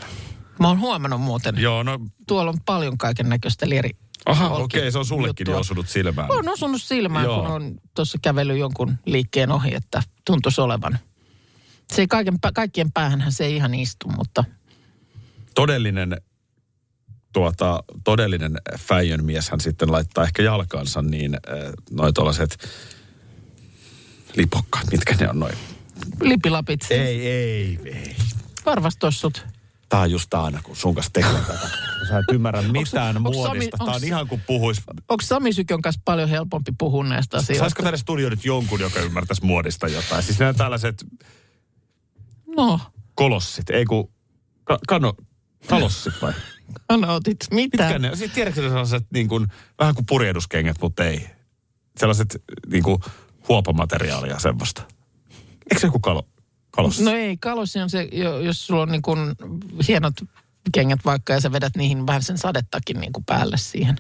Mä 0.61 0.69
oon 0.69 0.81
huomannut 0.81 1.21
muuten, 1.21 1.55
Joo, 1.59 1.83
no 1.83 2.01
tuolla 2.27 2.51
on 2.51 2.61
paljon 2.65 2.99
kaiken 2.99 3.29
näköistä. 3.29 3.69
Aha, 4.27 4.49
okei, 4.49 4.81
okay, 4.81 4.91
se 4.91 4.99
on 4.99 5.07
sullekin 5.07 5.45
juttua. 5.45 5.61
osunut 5.61 5.89
silmään. 5.89 6.31
On 6.31 6.49
osunut 6.49 6.83
silmään, 6.83 7.25
Joo. 7.25 7.41
kun 7.43 7.51
on 7.51 7.75
tuossa 7.95 8.19
kävellyt 8.23 8.59
jonkun 8.59 8.99
liikkeen 9.07 9.53
ohi, 9.53 9.75
että 9.75 10.03
tuntuisi 10.27 10.61
olevan. 10.61 10.99
Se 11.93 12.03
ei 12.03 12.07
kaiken, 12.07 12.35
kaikkien 12.55 12.93
päähän 12.93 13.33
se 13.33 13.45
ei 13.45 13.57
ihan 13.57 13.75
istu, 13.75 14.09
mutta 14.09 14.45
Todellinen, 15.55 16.17
tuota, 17.33 17.85
todellinen 18.05 18.59
Fäijön 18.79 19.25
mieshän 19.25 19.61
sitten 19.61 19.93
laittaa 19.93 20.25
ehkä 20.25 20.43
jalkaansa 20.43 21.03
niin 21.03 21.35
äh, 21.35 21.73
noin 21.91 22.15
tuollaiset 22.15 22.69
lipokkaat, 24.37 24.87
mitkä 24.91 25.15
ne 25.21 25.31
on 25.31 25.39
noin. 25.41 25.55
lipilapit, 26.21 26.87
Ei, 26.91 27.29
ei, 27.29 27.79
ei. 27.85 28.17
karvastossut. 28.65 29.47
Tää 29.93 30.01
on 30.01 30.11
just 30.11 30.35
aina, 30.35 30.61
kun 30.63 30.77
sun 30.77 30.95
kanssa 30.95 31.13
tekee 31.13 31.33
tätä. 31.47 31.69
Sä 32.09 32.19
et 32.19 32.25
ymmärrä 32.33 32.63
mitään 32.63 33.17
onks 33.17 33.37
Sami- 33.37 33.37
muodista. 33.37 33.77
Tää 33.77 33.87
on 33.87 33.95
onks- 33.95 34.07
ihan 34.07 34.29
kuin 34.29 34.43
puhuis. 34.47 34.83
Onko 35.09 35.23
Sami 35.23 35.53
Sykön 35.53 35.83
kanssa 35.83 36.01
paljon 36.05 36.29
helpompi 36.29 36.73
puhua 36.79 37.05
näistä 37.05 37.37
asioista? 37.37 37.61
Saisiko 37.63 37.83
tänne 37.83 37.97
studio 37.99 38.29
nyt 38.29 38.45
jonkun, 38.45 38.81
joka 38.81 39.01
ymmärtäisi 39.01 39.45
muodista 39.45 39.89
jotain? 39.89 40.23
Siis 40.23 40.39
nämä 40.39 40.53
tällaiset 40.53 41.05
No, 42.57 42.81
kolossit, 43.15 43.71
ei 43.71 43.85
kun... 43.85 44.13
Ka, 44.65 44.79
kano, 44.89 45.15
kalossit 45.69 46.15
vai? 46.23 46.33
anotit. 46.89 47.37
Mitä? 47.51 47.83
Mitkä 47.83 47.99
ne? 47.99 48.17
Siis 48.17 48.31
tiedätkö 48.33 48.61
sellaiset 48.61 49.07
niin 49.13 49.29
kuin, 49.29 49.47
vähän 49.79 49.95
kuin 49.95 50.07
purjehduskengät, 50.07 50.77
mutta 50.81 51.05
ei. 51.05 51.27
Sellaiset 51.97 52.43
niin 52.67 52.83
kuin 52.83 52.99
huopamateriaalia 53.49 54.39
semmoista. 54.39 54.83
Eikö 55.71 55.81
se 55.81 55.87
joku 55.87 55.99
kalo, 56.01 56.27
kalossi? 56.73 57.05
No 57.05 57.11
ei, 57.11 57.37
kalossi 57.37 57.79
on 57.81 57.91
se, 57.91 58.09
jo- 58.13 58.41
jos 58.41 58.67
sulla 58.67 58.83
on 58.83 58.89
niin 58.89 59.03
kuin 59.03 59.19
hienot 59.89 60.15
kengät 60.73 61.01
vaikka 61.05 61.33
ja 61.33 61.41
sä 61.41 61.53
vedät 61.53 61.77
niihin 61.77 62.07
vähän 62.07 62.23
sen 62.23 62.39
sadettakin 62.39 63.01
niin 63.01 63.13
kuin 63.13 63.25
päälle 63.25 63.57
siihen, 63.57 63.97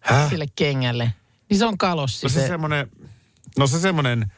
Häh? 0.00 0.30
sille 0.30 0.46
kengälle. 0.56 1.12
Niin 1.50 1.58
se 1.58 1.66
on 1.66 1.78
kalossi. 1.78 2.26
No 2.26 2.30
se 2.30 2.40
se, 2.40 2.46
semmoinen... 2.46 2.90
No 3.58 3.66
se 3.66 3.80
semmoinen, 3.80 4.32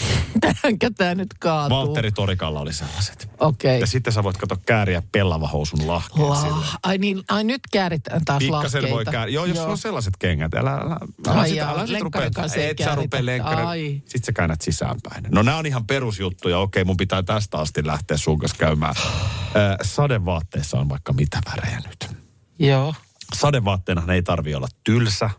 Tähänkö 0.40 0.90
tämä 0.96 1.14
nyt 1.14 1.34
kaatuu? 1.40 1.78
Valtteri 1.78 2.12
Torikalla 2.12 2.60
oli 2.60 2.72
sellaiset. 2.72 3.30
Okei. 3.38 3.80
Ja 3.80 3.86
sitten 3.86 4.12
sä 4.12 4.22
voit 4.24 4.36
katsoa 4.36 4.58
kääriä 4.66 5.02
pellavahousun 5.12 5.86
lahkeen 5.86 6.28
La, 6.28 6.34
sille. 6.34 6.66
ai 6.82 6.98
niin, 6.98 7.22
ai 7.28 7.44
nyt 7.44 7.60
kääritään 7.72 8.24
taas 8.24 8.38
Pikkasen 8.38 8.82
lahkeita. 8.82 8.94
voi 8.94 9.04
kääriä. 9.04 9.34
Joo, 9.34 9.44
jos 9.44 9.56
sulla 9.56 9.70
on 9.70 9.78
sellaiset 9.78 10.16
kengät, 10.18 10.54
älä, 10.54 10.70
älä, 10.72 10.96
älä, 11.28 11.40
Ai 11.40 11.48
sit, 11.48 11.56
jaa, 11.56 11.72
älä 11.72 11.86
sit 11.86 12.00
rupea, 12.00 12.26
et 12.26 12.78
sä 12.84 12.94
rupea 12.94 13.26
lenkkarin. 13.26 13.66
Ai. 13.66 14.02
Sitten 14.04 14.24
sä 14.26 14.32
käännät 14.32 14.60
sisäänpäin. 14.60 15.24
No 15.30 15.42
nämä 15.42 15.56
on 15.56 15.66
ihan 15.66 15.86
perusjuttuja. 15.86 16.58
Okei, 16.58 16.84
mun 16.84 16.96
pitää 16.96 17.22
tästä 17.22 17.58
asti 17.58 17.86
lähteä 17.86 18.16
sun 18.16 18.38
kanssa 18.38 18.56
käymään. 18.58 18.94
Äh, 18.96 19.76
sadevaatteissa 19.82 20.78
on 20.78 20.88
vaikka 20.88 21.12
mitä 21.12 21.38
värejä 21.50 21.80
nyt. 21.88 22.16
Joo. 22.58 22.94
Sadevaatteena 23.34 24.14
ei 24.14 24.22
tarvi 24.22 24.54
olla 24.54 24.68
tylsä, 24.84 25.30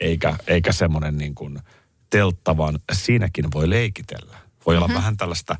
eikä, 0.00 0.36
eikä 0.46 0.72
semmoinen 0.72 1.18
niin 1.18 1.34
kuin 1.34 1.58
teltta, 2.10 2.56
vaan 2.56 2.78
siinäkin 2.92 3.44
voi 3.54 3.70
leikitellä. 3.70 4.38
Voi 4.66 4.74
Mhm. 4.74 4.84
olla 4.84 4.94
vähän 4.94 5.16
tällaista 5.16 5.56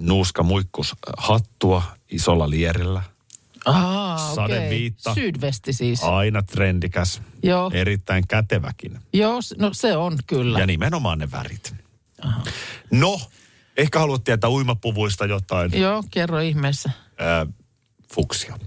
nuuskamuikkushattua 0.00 1.82
isolla 2.10 2.50
lierillä. 2.50 3.02
Aa, 3.66 4.34
Sadeviitta. 4.34 5.10
okei. 5.10 5.24
Sydvesti 5.24 5.72
siis. 5.72 6.04
Aina 6.04 6.42
trendikäs. 6.42 7.22
Joo. 7.42 7.70
Erittäin 7.74 8.26
käteväkin. 8.28 9.00
Joo, 9.12 9.40
no 9.58 9.70
se 9.72 9.96
on 9.96 10.18
kyllä. 10.26 10.58
Ja 10.58 10.66
nimenomaan 10.66 11.18
ne 11.18 11.30
värit. 11.30 11.74
No, 12.90 13.20
ehkä 13.76 13.98
haluat 13.98 14.24
tietää 14.24 14.50
uimapuvuista 14.50 15.26
jotain. 15.26 15.80
Joo, 15.80 16.04
kerro 16.10 16.38
ihmeessä. 16.38 16.90
Ää, 17.18 17.46
fuksia. 18.14 18.58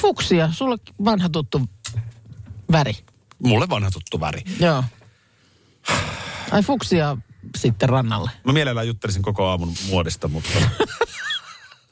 Fuksia, 0.00 0.52
sulla 0.52 0.76
vanha 1.04 1.28
tuttu 1.28 1.68
väri. 2.72 2.96
Mulle 3.42 3.68
vanha 3.68 3.90
tuttu 3.90 4.20
väri. 4.20 4.42
Joo. 4.60 4.84
Ai 6.50 6.62
fuksia 6.62 7.16
sitten 7.56 7.88
rannalle. 7.88 8.30
Mä 8.44 8.52
mielellään 8.52 8.86
juttelisin 8.86 9.22
koko 9.22 9.46
aamun 9.46 9.74
muodista, 9.88 10.28
mutta... 10.28 10.50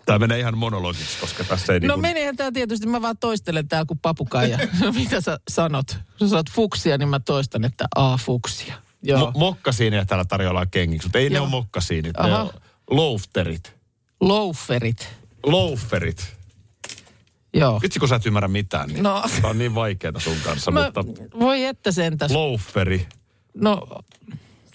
Tämä 0.06 0.18
menee 0.18 0.38
ihan 0.38 0.59
monologiksi, 0.59 1.18
koska 1.21 1.44
tässä 1.44 1.73
ei 1.73 1.80
No 1.80 1.87
niinku... 1.87 2.00
menihän 2.00 2.37
tämä 2.37 2.52
tietysti, 2.52 2.87
mä 2.87 3.02
vaan 3.02 3.18
toistelen 3.18 3.68
täällä 3.68 3.87
kuin 3.87 3.99
papukaija. 3.99 4.59
Mitä 4.94 5.21
sä 5.21 5.38
sanot? 5.50 5.97
Kun 6.18 6.28
sä 6.28 6.30
sanot 6.30 6.50
fuksia, 6.50 6.99
niin 6.99 7.09
mä 7.09 7.21
toistan, 7.21 7.64
että 7.64 7.85
a 7.97 8.16
fuksia. 8.16 8.75
Joo. 9.02 9.30
Mo- 9.30 9.38
mokkasiineja 9.38 10.04
täällä 10.06 10.25
tarjoillaan 10.25 10.71
kengiksi, 10.71 11.06
mutta 11.09 11.18
ei 11.18 11.30
ne 11.30 11.35
Joo. 11.37 11.42
ole 11.44 11.50
mokkasiinit. 11.50 12.16
Ne 12.23 12.32
Aha. 12.32 12.42
on 12.42 12.50
loufterit. 12.90 13.76
Loaferit. 14.21 15.09
Loaferit. 15.47 16.35
Joo. 17.54 17.80
Vitsi, 17.82 17.99
kun 17.99 18.09
sä 18.09 18.16
et 18.16 18.26
ymmärrä 18.26 18.49
mitään, 18.49 18.88
niin 18.88 19.02
No. 19.02 19.23
tämä 19.37 19.49
on 19.49 19.59
niin 19.59 19.75
vaikeaa 19.75 20.18
sun 20.21 20.37
kanssa, 20.44 20.71
Mä, 20.71 20.85
mutta... 20.85 21.04
voi 21.40 21.64
että 21.64 21.92
sentäs. 21.92 22.30
Loaferi. 22.30 23.06
No, 23.54 23.87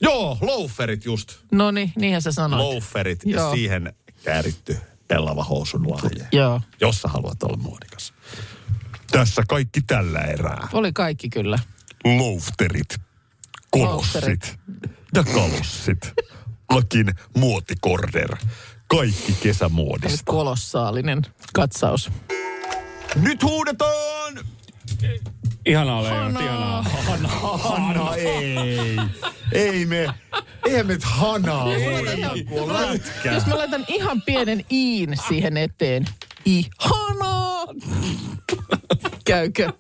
Joo, 0.02 0.38
loaferit 0.42 1.06
just. 1.06 1.34
no 1.52 1.72
niin, 1.72 1.92
niinhän 1.96 2.22
sä 2.22 2.32
sanoit. 2.32 2.64
Loaferit 2.64 3.20
ja 3.26 3.52
siihen 3.52 3.94
kääritty 4.24 4.78
pellava 5.08 5.44
housun 5.44 5.90
lahje. 5.90 6.28
Joo, 6.32 6.62
Jos 6.82 7.02
sä 7.02 7.08
haluat 7.08 7.44
olla 7.44 7.58
muodikas. 7.58 8.14
Tässä 9.12 9.44
kaikki 9.48 9.82
tällä 9.82 10.20
erää. 10.20 10.68
oli 10.74 10.94
kaikki 10.94 11.30
kyllä. 11.30 11.60
Loafterit, 12.18 12.98
kolossit 13.72 14.60
ja 15.16 15.24
kalossit. 15.24 16.14
Akin 16.70 17.14
muotikorder. 17.38 18.36
Kaikki 18.88 19.24
Oli 19.32 19.38
kesämuodista. 19.42 20.24
kolossaalinen 20.32 21.22
katsaus. 21.54 22.12
Nyt 23.16 23.44
huudetaan! 23.44 24.34
Ihanaa 25.66 26.04
Leijona, 26.04 26.40
ihanaa. 26.40 26.84
Hanna, 27.58 28.16
ei. 28.16 28.98
Ei 29.52 29.86
me, 29.86 30.08
eihän 30.66 30.88
me 30.88 30.98
hanaa 31.04 31.66
voi, 31.66 32.68
lätkä. 32.68 33.32
Jos 33.32 33.46
mä 33.46 33.58
laitan 33.58 33.86
ihan 33.88 34.22
pienen 34.22 34.66
iin 34.72 35.18
siihen 35.28 35.58
eteen. 35.58 36.06
Ihana! 36.46 37.66
Käykö? 39.26 39.74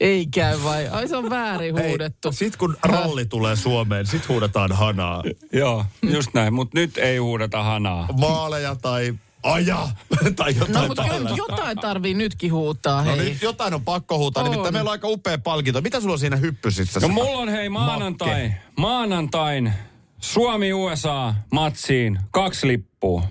Ei 0.00 0.26
käy 0.26 0.58
vai? 0.64 0.88
Ai 0.88 1.08
se 1.08 1.16
on 1.16 1.30
väärin 1.30 1.74
huudettu. 1.82 2.32
Sitten 2.32 2.58
kun 2.58 2.76
ralli 2.82 3.24
tulee 3.24 3.56
Suomeen, 3.56 4.06
sit 4.06 4.28
huudetaan 4.28 4.72
hanaa. 4.72 5.22
Joo, 5.52 5.84
just 6.02 6.34
näin. 6.34 6.54
Mutta 6.54 6.78
nyt 6.78 6.98
ei 6.98 7.18
huudeta 7.18 7.62
hanaa. 7.62 8.08
Maaleja 8.18 8.76
tai 8.76 9.14
aja 9.42 9.88
tai 10.36 10.54
jotain 10.58 10.72
No 10.74 10.88
mutta 10.88 11.04
kyllä 11.04 11.30
jotain 11.36 11.78
tarvii 11.78 12.14
nytkin 12.14 12.52
huutaa, 12.52 13.04
No 13.04 13.16
hei. 13.16 13.30
nyt 13.30 13.42
jotain 13.42 13.74
on 13.74 13.84
pakko 13.84 14.18
huutaa, 14.18 14.42
On. 14.44 14.50
nimittäin 14.50 14.74
meillä 14.74 14.88
on 14.88 14.92
aika 14.92 15.08
upea 15.08 15.38
palkinto. 15.38 15.80
Mitä 15.80 16.00
sulla 16.00 16.12
on 16.12 16.18
siinä 16.18 16.36
hyppysissä? 16.36 17.00
No 17.00 17.08
mulla 17.08 17.38
on 17.38 17.48
hei 17.48 17.68
maanantai, 17.68 18.52
maanantain 18.76 19.72
Suomi-USA 20.20 21.34
matsiin 21.52 22.18
kaksi 22.30 22.66
lippua. 22.66 23.22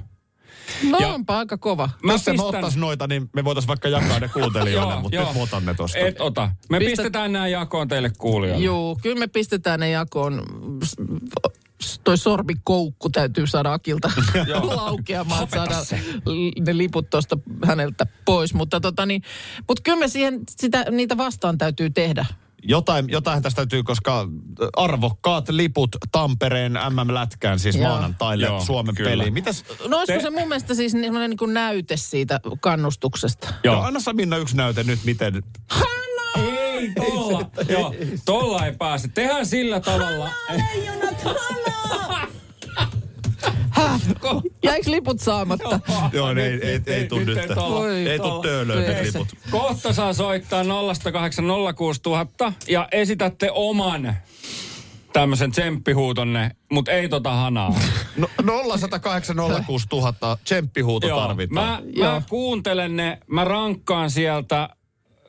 No 0.90 0.98
ja- 1.00 1.08
onpa 1.08 1.38
aika 1.38 1.58
kova. 1.58 1.90
Mä 2.04 2.12
Jos 2.12 2.28
emme 2.28 2.44
ottais 2.44 2.78
noita, 2.78 3.08
niin 3.08 3.30
me 3.34 3.44
voitais 3.44 3.68
vaikka 3.68 3.88
jakaa 3.90 4.20
ne 4.20 4.28
kuuntelijoille, 4.28 4.96
mutta 5.02 5.20
nyt 5.24 5.36
mä 5.36 5.42
otan 5.42 5.66
ne 5.66 5.74
tosta. 5.74 5.98
Et 5.98 6.22
ota. 6.22 6.52
Me 6.70 6.80
Pistä- 6.80 6.90
pistetään 6.92 7.32
nämä 7.34 7.48
jakoon 7.48 7.88
teille 7.88 8.12
kuulijoille. 8.18 8.66
Juu, 8.66 9.00
kyllä 9.02 9.20
me 9.20 9.28
pistetään 9.28 9.80
ne 9.80 9.90
jakoon. 9.90 10.44
Toi 12.04 12.18
sormikoukku 12.18 13.10
täytyy 13.10 13.48
saada 13.48 13.74
Akilta 13.74 14.12
laukeamaan, 14.76 15.44
että 15.44 15.56
saada 15.56 15.76
ne 16.66 16.78
liput 16.78 17.10
tuosta 17.10 17.38
häneltä 17.66 18.06
pois. 18.26 18.54
Mutta 18.54 18.80
tota 18.80 19.06
niin, 19.06 19.22
mut 19.68 19.80
kyllä 19.80 20.00
me 20.00 20.08
siihen, 20.08 20.40
sitä, 20.50 20.86
niitä 20.92 21.18
vastaan 21.18 21.58
täytyy 21.58 21.90
tehdä. 21.90 22.26
Jotain, 22.64 23.10
jotain 23.10 23.42
tästä 23.44 23.56
täytyy, 23.56 23.84
koska 23.84 24.28
arvokkaat 24.76 25.50
liput 25.50 25.96
Tampereen 26.12 26.74
MM-lätkään, 26.74 27.60
siis 27.60 27.76
Joo. 27.76 27.90
maanantaille 27.90 28.46
Joo, 28.46 28.62
Suomen 28.62 28.96
kyllä. 28.96 29.10
peliin. 29.10 29.34
Mitäs? 29.34 29.66
No 29.88 29.98
olisiko 29.98 30.18
Te- 30.20 30.24
se 30.24 30.30
mun 30.30 30.48
mielestä 30.48 30.74
siis 30.74 30.94
niin 30.94 31.38
kuin 31.38 31.54
näyte 31.54 31.98
siitä 31.98 32.40
kannustuksesta? 32.60 33.54
Joo. 33.64 33.76
No, 33.76 33.82
anna 33.82 34.00
Saminna 34.00 34.38
yksi 34.38 34.58
näyte 34.58 34.84
nyt, 34.84 35.00
miten... 35.06 35.44
Ei 36.80 36.92
tolla. 36.96 37.46
Joo, 37.70 37.96
tolla 38.26 38.66
ei 38.66 38.74
pääse. 38.76 39.08
Tehdään 39.08 39.46
sillä 39.46 39.80
tavalla. 39.80 40.30
Häh? 43.70 44.02
Jäikö 44.64 44.92
liput 44.92 45.20
saamatta? 45.20 45.80
Joo, 46.14 46.30
ei, 46.32 46.60
ei, 46.68 46.82
ei, 46.86 47.08
tuu 47.08 47.20
nyt. 47.20 47.38
Ei 47.38 47.48
tuu 47.48 47.56
tolla. 47.56 48.42
töölöön 48.42 48.94
ne 48.94 49.04
liput. 49.04 49.28
Kohta 49.52 49.94
saa 49.94 50.14
soittaa 50.14 50.64
0806000 50.64 52.54
ja 52.68 52.88
esitätte 52.92 53.52
oman 53.52 54.16
tämmöisen 55.14 55.52
tsemppihuutonne, 55.52 56.52
mutta 56.72 56.92
ei 56.92 57.10
tota 57.10 57.32
hanaa. 57.32 57.76
No, 58.18 58.30
0108 58.78 59.36
06 59.66 59.88
000 59.92 60.38
tsemppihuuto 60.44 61.08
tarvitaan. 61.08 61.84
Mä, 61.98 62.04
mä 62.06 62.22
kuuntelen 62.30 62.96
ne, 62.96 63.18
mä 63.28 63.44
rankkaan 63.44 64.12
sieltä, 64.12 64.70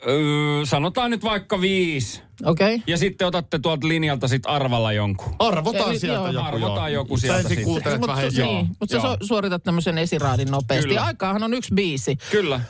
öö, 0.07 0.65
sanotaan 0.65 1.11
nyt 1.11 1.25
vaikka 1.25 1.61
viisi. 1.61 2.23
Okei. 2.45 2.75
Okay. 2.75 2.85
Ja 2.87 2.97
sitten 2.97 3.29
otatte 3.29 3.59
tuolta 3.59 3.89
linjalta 3.89 4.29
sit 4.29 4.43
arvalla 4.47 4.93
jonkun. 4.93 5.35
Arvotaan 5.39 5.91
Eli- 5.91 5.99
sieltä 5.99 6.19
joo. 6.21 6.33
joku. 6.33 6.47
Arvotaan 6.47 6.93
joo. 6.93 7.03
joku 7.03 7.17
Sä 7.17 7.21
sieltä 7.21 7.63
kuuntelet 7.65 8.01
Mutta 8.01 8.17
vähän. 8.17 8.33
sä, 8.33 8.41
Joo. 8.41 8.53
niin, 8.53 8.69
mut 8.81 8.91
sä 8.91 8.99
suoritat 9.23 9.63
tämmöisen 9.63 9.99
esiraadin 9.99 10.51
nopeasti. 10.51 10.89
Kyllä. 10.89 11.05
Aikaahan 11.05 11.43
on 11.43 11.55
yksi 11.55 11.75
biisi. 11.75 12.17
Kyllä. 12.31 12.61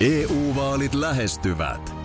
EU-vaalit 0.00 0.94
E 0.94 1.00
lähestyvät. 1.00 2.03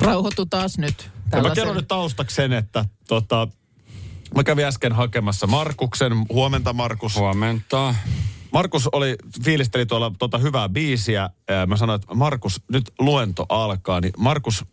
Rauhoitu 0.00 0.46
taas 0.46 0.78
nyt. 0.78 0.94
Ja 1.04 1.10
mä 1.24 1.30
Tällaisen- 1.30 1.54
kerron 1.54 1.76
nyt 1.76 1.88
taustaksi 1.88 2.36
sen, 2.36 2.52
että 2.52 2.84
tota, 3.08 3.48
mä 4.36 4.44
kävin 4.44 4.64
äsken 4.64 4.92
hakemassa 4.92 5.46
Markuksen. 5.46 6.12
Huomenta 6.28 6.72
Markus. 6.72 7.16
Huomenta. 7.16 7.94
Markus 8.52 8.88
oli, 8.92 9.16
fiilisteli 9.44 9.86
tuolla 9.86 10.12
tota 10.18 10.38
hyvää 10.38 10.68
biisiä. 10.68 11.30
Ja 11.48 11.66
mä 11.66 11.76
sanoin, 11.76 12.00
että 12.00 12.14
Markus, 12.14 12.62
nyt 12.72 12.90
luento 12.98 13.46
alkaa. 13.48 14.00
Niin 14.00 14.12
Markus, 14.18 14.64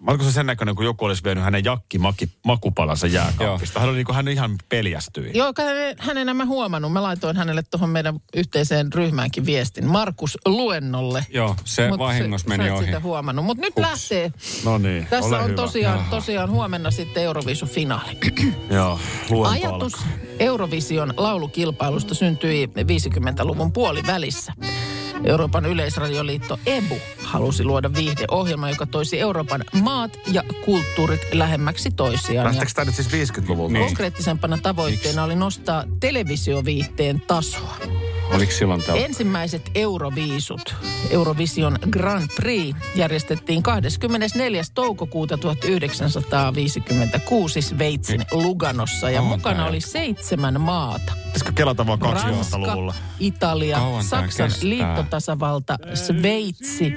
Markus 0.00 0.26
on 0.26 0.32
sen 0.32 0.46
näköinen, 0.46 0.74
kun 0.76 0.84
joku 0.84 1.04
olisi 1.04 1.24
vienyt 1.24 1.44
hänen 1.44 1.64
jakki 1.64 1.98
maki, 1.98 2.28
makupalansa 2.44 3.06
jääkaapista. 3.06 3.80
Hän 3.80 3.88
oli 3.88 3.96
niin 3.96 4.06
kuin, 4.06 4.16
hän 4.16 4.28
ihan 4.28 4.56
peljästyi. 4.68 5.30
Joo, 5.34 5.52
hän 5.98 6.18
enää 6.18 6.34
mä 6.34 6.44
huomannut. 6.44 6.92
Mä 6.92 7.02
laitoin 7.02 7.36
hänelle 7.36 7.62
tuohon 7.62 7.90
meidän 7.90 8.20
yhteiseen 8.36 8.92
ryhmäänkin 8.92 9.46
viestin. 9.46 9.86
Markus 9.86 10.38
luennolle. 10.46 11.26
Joo, 11.32 11.56
se 11.64 11.88
Mut 11.88 11.98
vahingossa 11.98 12.48
meni 12.48 12.66
sä 12.66 12.74
ohi. 12.74 12.84
sitä 12.86 13.00
huomannut. 13.00 13.44
Mutta 13.44 13.60
nyt 13.60 13.76
Hups. 13.76 13.88
lähtee. 13.88 14.32
No 14.64 14.78
niin, 14.78 15.06
Tässä 15.10 15.28
ole 15.28 15.38
on 15.38 15.44
hyvä. 15.44 15.56
tosiaan, 15.56 16.04
tosiaan 16.10 16.50
huomenna 16.50 16.90
sitten 16.90 17.22
Eurovisu-finaali. 17.22 18.18
Joo, 18.70 18.98
luento 19.30 19.68
Ajatus 19.68 19.94
alkaa. 19.94 20.08
Eurovision 20.38 21.14
laulukilpailusta 21.16 22.14
syntyi 22.14 22.66
50-luvun 22.66 23.72
puolivälissä. 23.72 24.52
Euroopan 25.24 25.66
yleisradioliitto 25.66 26.58
EBU 26.66 26.98
halusi 27.24 27.64
luoda 27.64 27.94
viihdeohjelma, 27.94 28.70
joka 28.70 28.86
toisi 28.86 29.20
Euroopan 29.20 29.64
maat 29.82 30.18
ja 30.32 30.42
kulttuurit 30.64 31.20
lähemmäksi 31.32 31.90
toisiaan. 31.90 32.36
Ja 32.36 32.44
Lähteekö 32.44 32.72
tämä 32.74 32.84
nyt 32.84 32.94
siis 32.94 33.30
50-luvulta? 33.30 33.72
Niin. 33.72 33.86
konkreettisempana 33.86 34.58
tavoitteena 34.62 35.24
oli 35.24 35.36
nostaa 35.36 35.84
televisioviihteen 36.00 37.22
tasoa. 37.26 37.76
Oliko 38.34 38.52
silloin 38.52 38.82
täällä? 38.82 39.04
Ensimmäiset 39.04 39.70
Euroviisut, 39.74 40.74
Eurovision 41.10 41.78
Grand 41.90 42.28
Prix, 42.36 42.76
järjestettiin 42.94 43.62
24. 43.62 44.62
toukokuuta 44.74 45.38
1956 45.38 47.62
Sveitsin 47.62 48.26
Luganossa. 48.32 49.10
Ja 49.10 49.22
mukana 49.22 49.66
oli 49.66 49.80
seitsemän 49.80 50.60
maata. 50.60 51.12
Pitäisikö 51.24 51.52
kelata 51.52 51.86
vaan 51.86 51.98
2000-luvulla? 51.98 52.94
Italia, 53.20 53.76
Kauan 53.76 54.04
Saksan 54.04 54.50
liittotasavalta, 54.62 55.78
Sveitsi, 55.94 56.92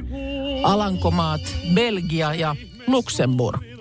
Alankomaat, 0.63 1.41
Belgia 1.73 2.33
ja 2.33 2.55
Luxemburg. 2.87 3.72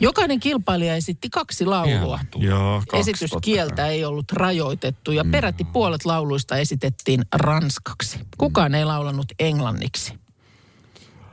Jokainen 0.00 0.40
kilpailija 0.40 0.96
esitti 0.96 1.30
kaksi 1.30 1.66
laulua. 1.66 2.20
Joo, 2.36 2.82
kaksi 2.88 3.10
Esityskieltä 3.10 3.86
ei 3.86 4.04
ollut 4.04 4.32
rajoitettu 4.32 5.12
ja 5.12 5.24
peräti 5.30 5.64
puolet 5.64 6.04
lauluista 6.04 6.56
esitettiin 6.56 7.22
ranskaksi. 7.34 8.18
Kukaan 8.38 8.74
ei 8.74 8.84
laulanut 8.84 9.26
englanniksi. 9.38 10.23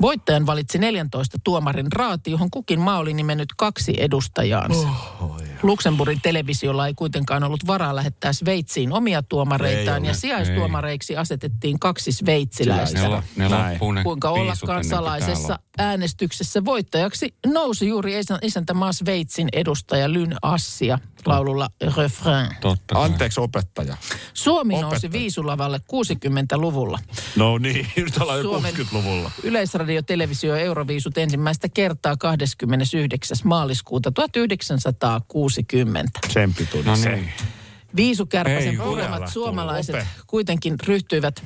Voittajan 0.02 0.46
valitsi 0.46 0.78
14 0.78 1.38
tuomarin 1.44 1.92
raati, 1.92 2.32
johon 2.32 2.52
kukin 2.52 2.80
maa 2.80 2.98
oli 2.98 3.14
nimennyt 3.14 3.50
kaksi 3.58 3.94
edustajaansa. 3.98 4.88
Luxemburgin 5.64 6.22
televisiolla 6.22 6.88
ei 6.88 6.94
kuitenkaan 6.94 7.44
ollut 7.44 7.68
varaa 7.68 7.96
lähettää 7.96 8.34
Sveitsiin 8.34 8.94
omia 8.94 9.24
tuomareitaan 9.24 10.02
Ei 10.04 10.08
ja 10.08 10.12
ole. 10.12 10.18
sijaistuomareiksi 10.18 11.18
asettettiin 11.18 11.80
kaksi 11.80 12.10
Ne, 12.12 12.16
sveitsiläistä. 12.16 13.24
ne 13.36 13.50
ne 13.50 14.04
Kuinka 14.04 14.30
ollakaan 14.30 14.84
salaisessa 14.86 15.60
äänestyksessä 15.78 16.66
voittajaksi 16.66 17.34
nousi 17.46 17.88
juuri 17.88 18.20
isän- 18.20 18.40
isäntämaa 18.42 18.94
Sveitsin 18.94 19.48
edustaja 19.54 20.14
Lyn 20.14 20.36
Assia 20.42 21.00
laululla 21.26 21.70
Refrain. 21.98 22.48
Totta 22.62 22.96
kai. 22.96 23.06
Anteeksi 23.06 23.40
opettaja. 23.42 23.98
Suomi 24.34 24.74
nousi 24.74 24.86
Opettaja. 24.88 25.12
viisulavalle 25.12 25.78
60-luvulla. 25.92 27.00
No 27.36 27.58
niin, 27.58 27.88
nyt 27.98 28.18
ollaan 28.18 28.38
jo 28.40 28.44
Suomen 28.44 28.74
60-luvulla. 28.76 29.32
Yleisradio, 29.44 29.90
televisio 30.01 30.56
ja 30.56 30.62
Euroviisut 30.62 31.17
ensimmäistä 31.17 31.69
kertaa 31.69 32.17
29. 32.17 33.38
maaliskuuta 33.43 34.12
1960. 34.12 36.19
Tsemppi 36.27 36.65
tuli 36.65 36.84
No 36.84 36.95
se. 36.95 37.15
niin. 37.15 37.30
Viisukärpäsen 37.95 38.77
puremat 38.77 39.27
suomalaiset 39.27 40.06
kuitenkin 40.27 40.75
ryhtyivät 40.88 41.43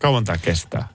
Kauan 0.00 0.24
tämä 0.24 0.38
kestää? 0.38 0.88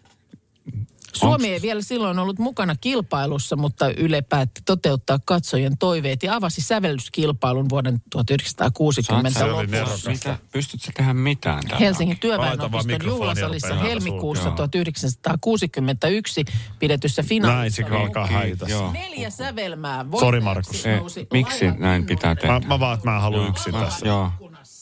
Suomi 1.13 1.47
ei 1.49 1.61
vielä 1.61 1.81
silloin 1.81 2.19
ollut 2.19 2.39
mukana 2.39 2.75
kilpailussa, 2.81 3.55
mutta 3.55 3.89
Yle 3.97 4.21
päätti 4.21 4.61
toteuttaa 4.65 5.19
katsojien 5.25 5.77
toiveet 5.77 6.23
ja 6.23 6.35
avasi 6.35 6.61
sävellyskilpailun 6.61 7.69
vuoden 7.69 8.01
1960 8.11 9.39
Saat 9.39 9.49
sä- 9.51 9.55
oli 9.55 9.81
lopussa. 9.81 10.11
Mitä? 10.11 10.37
Pystytkö 10.51 10.85
sä 10.85 10.91
tehdä 10.95 11.13
mitään 11.13 11.59
täällä? 11.67 11.77
Helsingin 11.79 12.19
työväenopiston 12.19 12.99
juhlasalissa 13.05 13.75
helmikuussa 13.75 14.43
sulkemaan. 14.43 14.55
1961 14.55 16.45
pidetyssä 16.79 17.21
Näin 17.21 17.29
finaalissa. 17.29 17.83
se 17.89 17.95
alkaa 17.95 18.27
haitata. 18.27 18.71
Joo. 18.71 18.91
Neljä 18.91 19.29
sävelmää. 19.29 20.05
Sori, 20.19 20.39
Markus. 20.39 20.85
Ei, 20.85 20.95
nousi 20.97 21.27
miksi 21.33 21.71
näin 21.77 22.05
pitää 22.05 22.35
tehdä? 22.35 22.59
Mä, 22.59 22.67
mä 22.67 22.79
vaan, 22.79 22.93
että 22.93 23.09
mä 23.09 23.19
haluan 23.19 23.49
yksin 23.49 23.73
tässä. 23.73 24.07
Joo, 24.07 24.31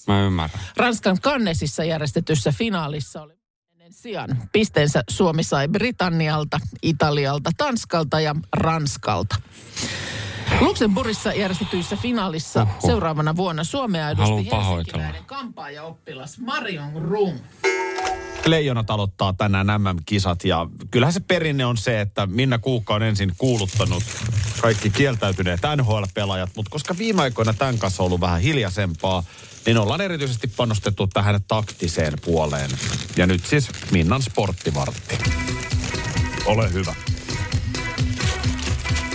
mä 0.07 0.21
ymmärrän. 0.21 0.59
Ranskan 0.77 1.17
Cannesissa 1.19 1.83
järjestetyssä 1.83 2.51
finaalissa 2.57 3.21
oli 3.21 3.38
sijan. 3.89 4.43
Pisteensä 4.51 5.03
Suomi 5.09 5.43
sai 5.43 5.67
Britannialta, 5.67 6.59
Italialta, 6.81 7.51
Tanskalta 7.57 8.19
ja 8.19 8.35
Ranskalta. 8.53 9.35
Luxemburgissa 10.61 11.33
järjestetyissä 11.33 11.95
finaalissa 11.95 12.61
Oho. 12.61 12.87
seuraavana 12.87 13.35
vuonna 13.35 13.63
Suomea 13.63 14.09
edusti 14.09 14.51
helsinkiläinen 14.51 15.25
kampaajaoppilas 15.25 16.39
Marion 16.39 16.93
Rum. 16.93 17.33
Leijonat 18.45 18.89
aloittaa 18.89 19.33
tänään 19.33 19.67
MM-kisat 19.67 20.43
ja 20.43 20.67
kyllähän 20.91 21.13
se 21.13 21.19
perinne 21.19 21.65
on 21.65 21.77
se, 21.77 22.01
että 22.01 22.25
Minna 22.25 22.57
Kuukka 22.57 22.95
on 22.95 23.03
ensin 23.03 23.31
kuuluttanut 23.37 24.03
kaikki 24.61 24.89
kieltäytyneet 24.89 25.59
NHL-pelaajat, 25.75 26.49
mutta 26.55 26.69
koska 26.71 26.97
viime 26.97 27.21
aikoina 27.21 27.53
tämän 27.53 27.77
kanssa 27.77 28.03
on 28.03 28.05
ollut 28.05 28.21
vähän 28.21 28.41
hiljaisempaa, 28.41 29.23
niin 29.65 29.77
ollaan 29.77 30.01
erityisesti 30.01 30.47
panostettu 30.47 31.07
tähän 31.07 31.39
taktiseen 31.47 32.13
puoleen. 32.25 32.69
Ja 33.15 33.27
nyt 33.27 33.45
siis 33.45 33.69
Minnan 33.91 34.21
sporttivartti. 34.21 35.17
Ole 36.45 36.73
hyvä. 36.73 36.95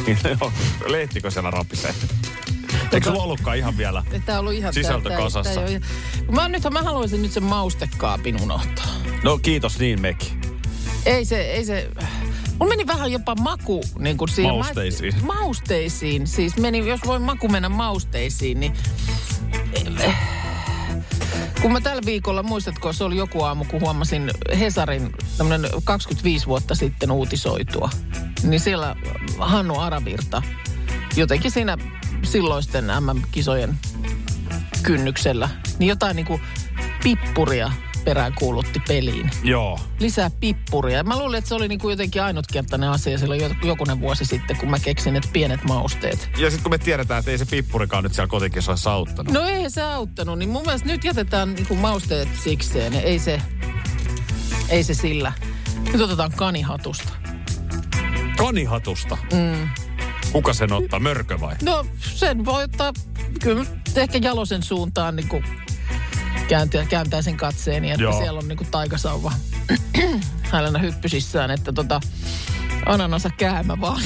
Joo, 0.41 0.53
lehtikö 0.87 1.31
siellä 1.31 1.51
rapisee? 1.51 1.95
Eikö 2.93 3.11
sulla 3.11 3.23
ollutkaan 3.23 3.59
ihan 3.59 3.77
vielä? 3.77 4.05
Tämä 4.25 4.39
on 4.39 4.41
ollut 4.41 4.53
ihan 4.53 4.75
Sisältö 4.75 5.09
tää- 5.09 5.19
tää- 5.19 5.27
kasassa. 5.27 5.61
tää 5.61 5.81
Mä, 6.31 6.49
nythän 6.49 6.73
mä 6.73 6.83
haluaisin 6.83 7.23
nyt 7.23 7.33
sen 7.33 7.43
maustekaapin 7.43 8.43
unohtaa. 8.43 8.87
No 9.23 9.39
kiitos 9.39 9.79
niin 9.79 10.01
Meki. 10.01 10.33
Ei 11.07 11.25
se, 11.25 11.41
ei 11.41 11.65
se... 11.65 11.91
Mulla 12.59 12.69
meni 12.69 12.87
vähän 12.87 13.13
jopa 13.13 13.35
maku 13.35 13.85
niin 13.99 14.17
kuin 14.17 14.29
siihen. 14.29 14.55
Mausteisiin. 14.55 15.15
Mä, 15.17 15.23
mausteisiin. 15.27 16.27
Siis 16.27 16.57
meni, 16.57 16.89
jos 16.89 17.01
voi 17.07 17.19
maku 17.19 17.49
mennä 17.49 17.69
mausteisiin, 17.69 18.61
niin... 18.61 18.73
Kun 21.65 21.73
mä 21.73 21.81
tällä 21.81 22.03
viikolla, 22.07 22.43
muistatko, 22.43 22.93
se 22.93 23.05
oli 23.05 23.17
joku 23.17 23.43
aamu, 23.43 23.65
kun 23.65 23.81
huomasin 23.81 24.31
Hesarin 24.59 25.13
tämmönen 25.37 25.71
25 25.85 26.47
vuotta 26.47 26.75
sitten 26.75 27.11
uutisoitua. 27.11 27.91
Niin 28.43 28.61
siellä 28.61 28.97
Hannu 29.39 29.81
Aravirta 29.81 30.43
jotenkin 31.17 31.51
siinä 31.51 31.79
silloisten 32.23 32.85
MM-kisojen 32.85 33.79
kynnyksellä, 34.83 35.49
niin 35.79 35.89
jotain 35.89 36.17
niin 36.17 36.27
kuin 36.27 36.41
pippuria 37.03 37.73
peräänkuulutti 38.05 38.81
peliin 38.89 39.31
Joo. 39.43 39.81
lisää 40.01 40.31
pippuria. 40.41 41.03
Mä 41.03 41.19
luulin, 41.19 41.39
että 41.39 41.49
se 41.49 41.55
oli 41.55 41.69
niin 41.69 41.79
kuin 41.79 41.93
jotenkin 41.93 42.23
ainutkertainen 42.23 42.91
asia 42.91 43.19
silloin 43.19 43.41
jo- 43.41 43.51
jokunen 43.69 44.01
vuosi 44.01 44.25
sitten, 44.25 44.57
kun 44.57 44.71
mä 44.71 44.79
keksin, 44.79 45.17
että 45.17 45.29
pienet 45.33 45.65
mausteet. 45.65 46.29
Ja 46.39 46.51
sitten 46.51 46.63
kun 46.63 46.71
me 46.71 46.79
tiedetään, 46.79 47.19
että 47.19 47.31
ei 47.31 47.39
se 47.39 47.45
pippurikaan 47.45 48.05
nyt 48.05 48.15
siellä 48.15 48.29
kotikisoissa 48.29 48.93
auttanut. 48.93 49.33
No 49.33 49.41
ei 49.43 49.71
se 49.71 49.83
auttanut, 49.83 50.39
niin 50.39 50.49
mun 50.51 50.63
mielestä 50.63 50.89
nyt 50.89 51.05
jätetään 51.05 51.55
niin 51.55 51.67
kuin 51.67 51.81
mausteet 51.81 52.29
sikseen. 52.45 52.95
Ei 52.95 53.19
se, 53.19 53.43
ei 54.69 54.83
se 54.85 54.95
sillä. 54.95 55.33
Nyt 55.93 56.01
otetaan 56.01 56.33
kanihatusta. 56.33 57.13
Kanihatusta. 58.37 59.19
Mm. 59.33 59.69
Kuka 60.33 60.53
sen 60.55 60.73
ottaa? 60.73 61.01
Mörkö 61.01 61.41
vai? 61.41 61.55
No 61.63 61.87
sen 61.99 62.45
voi 62.45 62.65
ottaa, 62.65 62.93
kyllä 63.43 63.67
ehkä 63.97 64.19
jalosen 64.23 64.63
suuntaan 64.63 65.17
niin 65.17 65.29
kuin 65.29 65.45
kääntää, 66.49 66.87
kääntää 66.87 67.23
sen 67.23 67.37
katseeni, 67.37 67.91
että 67.91 68.03
Joo. 68.03 68.19
siellä 68.19 68.39
on 68.39 68.49
niin 68.49 68.59
kuin 68.59 68.71
taikasauva 68.71 69.33
hänellä 70.53 70.79
hyppysissään, 70.79 71.51
että 71.51 71.73
tota, 71.73 72.01
ananasa 72.87 73.31
käämä 73.31 73.81
vaan. 73.81 74.03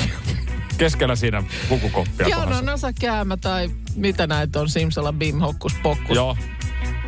Keskellä 0.79 1.17
siinä 1.17 1.43
pukukoppia 1.69 2.27
kohdassa. 2.27 2.59
ananasa 2.59 2.93
käämä 2.93 3.37
tai 3.37 3.71
mitä 3.95 4.27
näitä 4.27 4.61
on, 4.61 4.69
simsala 4.69 5.13
bim, 5.13 5.41
hokkus 5.41 5.75
pokkus. 5.83 6.17
Joo. 6.17 6.37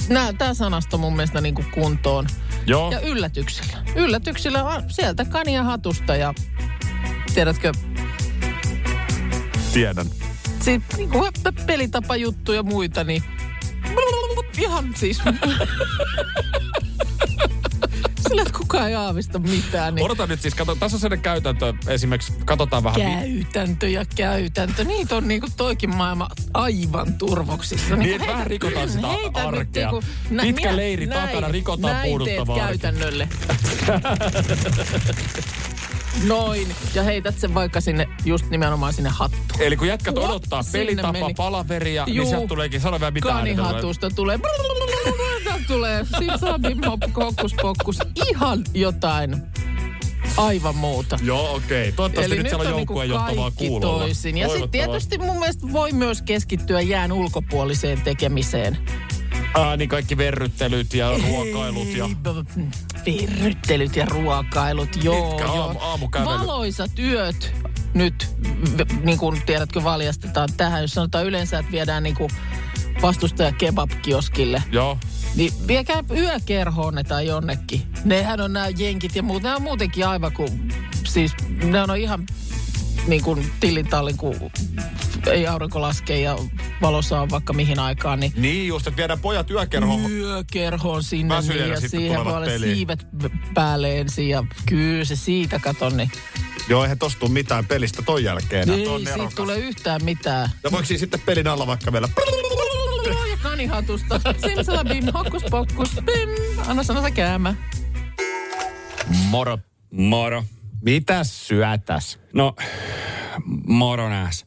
Nää, 0.09 0.33
tää 0.33 0.55
sanasto 0.55 0.99
mun 0.99 1.17
mielestä 1.17 1.41
niin 1.41 1.55
kuin 1.55 1.67
kuntoon. 1.71 2.27
Joo. 2.67 2.93
Ja 2.93 3.01
yllätyksillä. 3.01 3.77
Yllätyksillä 3.95 4.65
on 4.65 4.83
sieltä 4.89 5.25
kania 5.25 5.63
hatusta 5.65 6.17
ja 6.17 6.35
tiedätkö, 7.35 7.73
Tiedän. 9.73 10.07
sit, 10.61 10.83
niin 10.97 11.11
kuin 11.11 11.33
pelitapajuttuja 11.67 12.59
ja 12.59 12.63
muita, 12.63 13.05
niin 13.05 13.23
ihan 14.61 14.91
siis... 14.97 15.21
Sillä, 18.29 18.45
kukaan 18.57 18.89
ei 18.89 18.95
aavista 18.95 19.39
mitään. 19.39 19.95
Niin 19.95 20.05
Odota 20.05 20.27
nyt 20.27 20.41
siis, 20.41 20.55
kato, 20.55 20.75
tässä 20.75 20.97
on 20.97 21.01
sellainen 21.01 21.23
käytäntö, 21.23 21.75
esimerkiksi 21.89 22.33
katsotaan 22.45 22.85
vähän... 22.85 23.01
käytäntö 23.03 23.89
ja 23.89 24.05
käytäntö. 24.17 24.85
Niitä 24.85 25.17
on 25.17 25.29
niinku 25.29 25.47
toikin 25.57 25.97
maailma 25.97 26.29
aivan 26.55 27.15
turvoksissa. 27.15 27.97
Niin, 27.97 28.15
että 28.15 28.27
vähän 28.27 28.47
rikotaan 28.47 28.89
sitä 28.89 29.07
heitä 29.07 29.27
nyt 29.27 29.47
arkea. 29.59 29.91
niinku- 29.91 30.07
Pitkä 30.47 30.61
minä- 30.63 30.77
leiri 30.77 31.07
näin- 31.07 31.29
takana, 31.29 31.49
rikotaan 31.53 31.95
näin 31.95 32.09
puuduttavaa 32.09 32.57
arkea. 32.57 32.69
käytännölle. 32.69 33.29
Noin. 36.27 36.75
Ja 36.95 37.03
heität 37.03 37.39
sen 37.39 37.55
vaikka 37.55 37.81
sinne, 37.81 38.09
just 38.25 38.51
nimenomaan 38.51 38.93
sinne 38.93 39.11
hattuun. 39.11 39.61
Eli 39.61 39.77
kun 39.77 39.89
jätkät 39.89 40.15
What? 40.15 40.31
odottaa 40.31 40.63
pelitapa, 40.73 41.13
meni. 41.13 41.35
palaveria, 41.35 42.05
niin 42.05 42.17
Juu. 42.17 42.27
sieltä 42.29 42.47
tuleekin, 42.47 42.81
sano 42.81 43.01
vielä 43.01 43.11
mitään. 43.11 43.45
niin 43.45 43.57
tulee- 43.57 43.69
Kanihatusta 43.69 44.11
tulee. 44.11 44.39
Tulee 45.67 46.07
simsalabim 46.19 46.79
hokkus 47.17 47.55
pokkus. 47.63 47.99
Ihan 48.31 48.65
jotain 48.75 49.43
aivan 50.37 50.77
muuta. 50.77 51.19
Joo, 51.23 51.55
okei. 51.55 51.81
Okay. 51.83 51.93
Toivottavasti 51.93 52.37
nyt, 52.37 52.49
siellä 52.49 52.69
on 52.71 52.77
niinku 52.77 52.93
joukkueen 52.93 53.09
johtavaa 53.11 53.51
kuulolla. 53.51 53.99
toisin. 54.05 54.39
Ja 54.39 54.49
sitten 54.49 54.71
tietysti 54.71 55.19
mun 55.19 55.39
mielestä 55.39 55.67
voi 55.73 55.93
myös 55.93 56.23
keskittyä 56.23 56.81
jään 56.81 57.13
ulkopuoliseen 57.13 58.01
tekemiseen. 58.01 58.79
Aa, 59.55 59.77
niin 59.77 59.89
kaikki 59.89 60.17
verryttelyt 60.17 60.95
ja 60.95 61.11
ruokailut 61.29 61.89
ja... 61.97 62.09
Virryttelyt 63.07 63.97
ja 63.97 64.07
ruokailut, 64.07 65.05
joo. 65.05 65.31
Pitkä 65.31 65.45
joo. 65.45 65.67
aamu- 65.67 65.79
aamukävely. 65.81 66.29
Valoisat 66.29 66.99
yöt 66.99 67.55
nyt, 67.95 68.29
niin 69.03 69.19
kuin 69.19 69.43
tiedätkö, 69.47 69.85
valjastetaan 69.85 70.49
tähän. 70.57 70.83
Jos 70.83 70.91
sanotaan 70.91 71.27
yleensä, 71.27 71.59
että 71.59 71.73
viedään 71.73 72.03
niin 72.03 72.15
kuin 72.15 72.31
vastustaja 73.03 73.53
kebab-kioskille. 73.53 74.63
Joo. 74.73 74.99
Niin 75.35 75.53
viekää 75.67 76.05
yökerhoon 76.11 76.95
ne 76.95 77.05
tai 77.05 77.27
jonnekin. 77.27 77.83
Nehän 78.05 78.41
on 78.41 78.53
nämä 78.53 78.69
jenkit 78.69 79.17
ja 79.17 79.23
muut. 79.23 79.43
Ne 79.43 79.55
on 79.55 79.63
muutenkin 79.63 80.07
aivan 80.07 80.33
kuin, 80.33 80.73
siis 81.05 81.33
ne 81.65 81.83
on 81.83 81.97
ihan 81.97 82.27
niin 83.07 83.23
kuin 83.23 83.53
tillintallin, 83.61 84.17
kun 84.17 84.51
ei 85.27 85.47
aurinko 85.47 85.81
laske 85.81 86.21
ja 86.21 86.39
valossa 86.83 87.21
on 87.21 87.31
vaikka 87.31 87.53
mihin 87.53 87.79
aikaan, 87.79 88.21
niin 88.21 88.33
Niin 88.37 88.67
just, 88.69 88.87
että 88.87 88.97
viedään 88.97 89.21
pojat 89.21 89.51
yökerhoon. 89.51 90.11
yökerhoon 90.13 91.03
sinne 91.03 91.35
Väsyneenä 91.37 91.65
niin, 91.75 91.83
ja 91.83 91.89
siihen 91.89 92.25
voi 92.25 92.35
olla 92.37 92.47
siivet 92.59 93.07
päälle 93.55 93.99
ensin 93.99 94.29
ja 94.29 94.45
kyllä 94.67 95.05
se 95.05 95.17
siitä 95.17 95.59
katon, 95.59 95.97
niin 95.97 96.11
Joo, 96.69 96.83
eihän 96.83 96.99
tostu 96.99 97.29
mitään 97.29 97.67
pelistä 97.67 98.03
ton 98.03 98.25
jälkeen. 98.25 98.71
ei 98.71 98.77
siitä 98.87 99.11
nerokas. 99.11 99.35
tule 99.35 99.59
yhtään 99.59 100.05
mitään. 100.05 100.51
Ja 100.65 100.71
voiko 100.73 100.85
siinä 100.87 100.99
sitten 101.01 101.21
pelin 101.21 101.47
alla 101.49 101.67
vaikka 101.67 101.93
vielä... 101.93 102.09
Ja 103.31 103.37
kanihatusta. 103.43 104.21
Simsalabim, 104.47 105.05
hokkus 105.15 105.43
pokkus, 105.51 105.91
bim. 106.05 106.29
Anna 106.67 106.83
sanota 106.83 107.11
käämä. 107.11 107.55
Moro. 109.09 109.59
Moro. 109.91 110.45
Mitäs 110.81 111.49
syötäs? 111.49 112.19
No, 112.33 112.55
moro 113.67 114.09
nääs. 114.09 114.47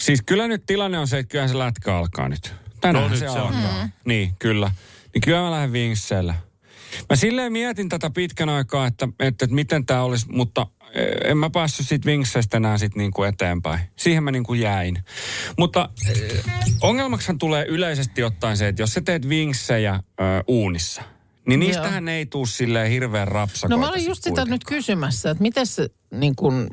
Siis 0.00 0.22
kyllä 0.26 0.48
nyt 0.48 0.62
tilanne 0.66 0.98
on 0.98 1.08
se, 1.08 1.18
että 1.18 1.32
kyllä 1.32 1.48
se 1.48 1.58
lätkä 1.58 1.96
alkaa 1.96 2.28
nyt. 2.28 2.54
Tänään 2.80 3.04
No 3.04 3.10
nyt 3.10 3.18
se, 3.18 3.28
se 3.28 3.38
alkaa. 3.38 3.60
alkaa. 3.60 3.88
Niin, 4.04 4.32
kyllä. 4.38 4.70
Niin 5.14 5.22
kyllä 5.22 5.40
mä 5.40 5.50
lähden 5.50 5.72
vinkseillä. 5.72 6.34
Mä 7.10 7.16
silleen 7.16 7.52
mietin 7.52 7.88
tätä 7.88 8.10
pitkän 8.10 8.48
aikaa, 8.48 8.86
että, 8.86 9.08
että, 9.20 9.44
että 9.44 9.54
miten 9.54 9.86
tämä 9.86 10.02
olisi, 10.02 10.26
mutta 10.28 10.66
eh, 10.94 11.30
en 11.30 11.38
mä 11.38 11.50
päässyt 11.50 11.88
siitä 11.88 12.06
vinkseistä 12.06 12.56
enää 12.56 12.78
sit 12.78 12.96
niinku 12.96 13.22
eteenpäin. 13.22 13.80
Siihen 13.96 14.24
mä 14.24 14.30
niinku 14.30 14.54
jäin. 14.54 14.98
Mutta 15.58 15.88
eh, 16.10 16.44
ongelmaksihan 16.80 17.38
tulee 17.38 17.64
yleisesti 17.68 18.22
ottaen 18.22 18.56
se, 18.56 18.68
että 18.68 18.82
jos 18.82 18.94
sä 18.94 19.00
teet 19.00 19.28
vinksejä 19.28 19.94
ö, 19.94 20.00
uunissa, 20.46 21.02
niin 21.46 21.60
niistähän 21.60 22.08
ei 22.08 22.26
tuu 22.26 22.46
silleen 22.46 22.90
hirveän 22.90 23.28
rapsakoita. 23.28 23.76
No 23.76 23.80
mä 23.80 23.88
olin 23.88 24.04
just 24.04 24.22
sitä 24.22 24.44
nyt 24.44 24.64
kysymässä, 24.64 25.30
että 25.30 25.42
miten 25.42 25.66
se, 25.66 25.88
niin 26.10 26.36
kun, 26.36 26.68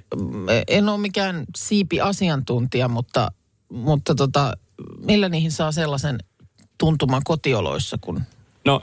en 0.67 0.89
ole 0.89 0.97
mikään 0.97 1.45
siipi-asiantuntija, 1.57 2.87
mutta, 2.87 3.31
mutta 3.69 4.15
tota, 4.15 4.57
millä 4.97 5.29
niihin 5.29 5.51
saa 5.51 5.71
sellaisen 5.71 6.19
tuntuman 6.77 7.21
kotioloissa, 7.25 7.97
kun... 8.01 8.21
No, 8.65 8.81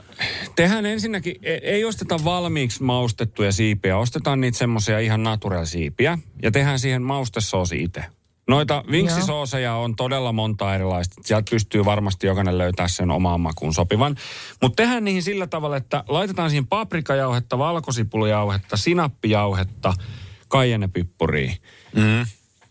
tehdään 0.55 0.85
ensinnäkin, 0.85 1.35
e- 1.43 1.59
ei 1.63 1.85
osteta 1.85 2.23
valmiiksi 2.23 2.83
maustettuja 2.83 3.51
siipiä, 3.51 3.97
ostetaan 3.97 4.41
niitä 4.41 4.57
semmoisia 4.57 4.99
ihan 4.99 5.23
natural-siipiä 5.23 6.17
ja 6.43 6.51
tehdään 6.51 6.79
siihen 6.79 7.01
maustesoosi 7.01 7.83
itse. 7.83 8.03
Noita 8.47 8.83
vinksisooseja 8.91 9.75
on 9.75 9.95
todella 9.95 10.31
monta 10.31 10.75
erilaista. 10.75 11.15
Sieltä 11.25 11.49
pystyy 11.49 11.85
varmasti 11.85 12.27
jokainen 12.27 12.57
löytää 12.57 12.87
sen 12.87 13.11
omaan 13.11 13.41
makuun 13.41 13.73
sopivan. 13.73 14.15
Mutta 14.61 14.75
tehdään 14.83 15.03
niihin 15.03 15.23
sillä 15.23 15.47
tavalla, 15.47 15.77
että 15.77 16.03
laitetaan 16.07 16.49
siihen 16.49 16.67
paprikajauhetta, 16.67 17.57
valkosipulujauhetta, 17.57 18.77
sinappijauhetta, 18.77 19.93
kaienepippuria. 20.47 21.51
Mm. 21.95 22.25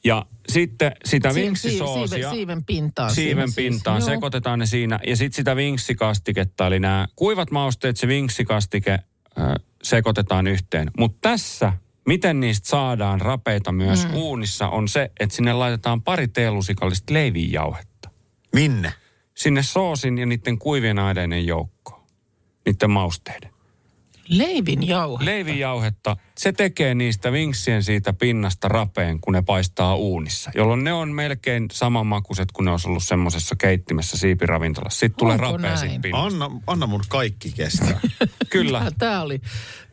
Ja 0.05 0.27
sitten 0.49 0.93
sitä 1.05 1.29
Si- 1.29 1.35
si- 1.35 1.41
vinksisoosia... 1.43 2.07
siiven, 2.09 2.31
siiven 2.31 2.65
pintaan. 2.65 3.15
Siiven 3.15 3.49
pintaan, 3.57 4.01
Joo. 4.01 4.07
sekoitetaan 4.09 4.59
ne 4.59 4.67
siinä. 4.67 5.01
Ja 5.07 5.17
sitten 5.17 5.37
sitä 5.37 5.57
vinksikastiketta, 5.57 6.67
eli 6.67 6.81
nämä 6.81 7.07
kuivat 7.17 7.51
mausteet, 7.51 7.97
se 7.97 8.09
vinksikastike 8.09 8.93
äh, 8.93 9.55
sekoitetaan 9.83 10.47
yhteen. 10.47 10.91
Mutta 10.99 11.19
tässä, 11.21 11.73
miten 12.07 12.41
niistä 12.41 12.69
saadaan 12.69 13.21
rapeita 13.21 13.73
myös 13.73 14.09
mm. 14.09 14.15
uunissa, 14.15 14.69
on 14.69 14.89
se, 14.89 15.11
että 15.21 15.37
sinne 15.37 15.53
laitetaan 15.53 16.03
pari 16.03 16.29
teelusikallista 16.29 17.15
leivinjauhetta. 17.15 18.11
Minne? 18.55 18.93
Sinne 19.35 19.63
soosin 19.63 20.19
ja 20.19 20.27
niiden 20.27 20.59
kuivien 20.59 20.99
aineiden 20.99 21.47
joukkoon. 21.47 22.01
Niiden 22.67 22.91
mausteiden. 22.91 23.51
Leivin 24.29 24.87
jauhe. 24.89 25.25
Leivinjauhetta 25.25 26.17
se 26.39 26.53
tekee 26.53 26.95
niistä 26.95 27.33
vinksien 27.33 27.83
siitä 27.83 28.13
pinnasta 28.13 28.69
rapeen, 28.69 29.21
kun 29.21 29.33
ne 29.33 29.43
paistaa 29.43 29.97
uunissa. 29.97 30.51
Jolloin 30.55 30.85
ne 30.85 30.93
on 30.93 31.13
melkein 31.13 31.67
samanmakuiset, 31.73 32.53
kun 32.53 32.65
ne 32.65 32.71
olisi 32.71 32.89
ollut 32.89 33.05
semmoisessa 33.05 33.57
keittimessä 33.57 34.19
siipiravintolassa. 34.19 34.99
Sitten 34.99 35.19
tulee 35.19 35.35
Onko 35.35 35.47
rapea 35.47 35.77
siitä 35.77 36.01
pinnasta. 36.03 36.27
Anna, 36.27 36.61
anna 36.67 36.87
mun 36.87 37.03
kaikki 37.09 37.53
kestää. 37.53 38.01
Kyllä. 38.51 38.93
Tämä 38.99 39.23
oli, 39.23 39.41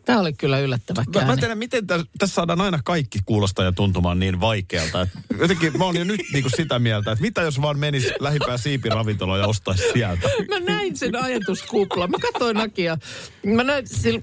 tämä 0.06 0.19
oli 0.19 0.34
kyllä 0.34 0.60
yllättävä 0.60 1.01
Mä, 1.01 1.12
mä 1.13 1.19
en 1.19 1.25
käänne. 1.25 1.39
tiedä, 1.41 1.56
miten 1.56 1.88
täs, 1.88 2.01
tässä 2.17 2.34
saadaan 2.34 2.62
aina 2.62 2.79
kaikki 2.84 3.19
kuulostaa 3.25 3.65
ja 3.65 3.71
tuntumaan 3.71 4.19
niin 4.19 4.39
vaikealta. 4.39 5.01
Et 5.01 5.10
jotenkin 5.39 5.77
mä 5.77 5.86
oon 5.86 5.97
jo 5.97 6.03
nyt 6.03 6.21
niinku 6.34 6.49
sitä 6.56 6.79
mieltä, 6.79 7.12
että 7.12 7.21
mitä 7.21 7.41
jos 7.41 7.62
vaan 7.62 7.79
menis 7.79 8.08
lähimpään 8.19 8.60
siipiravintoloon 8.60 9.39
ja 9.39 9.47
ostaisi 9.47 9.84
sieltä. 9.93 10.29
Mä 10.49 10.60
näin 10.60 10.97
sen 10.97 11.23
ajatuskuplan. 11.23 12.12
Mä 12.12 12.17
katsoin 12.21 12.56
Nakia. 12.58 12.97
Mä 13.45 13.63
näin 13.63 13.88
sil, 14.01 14.17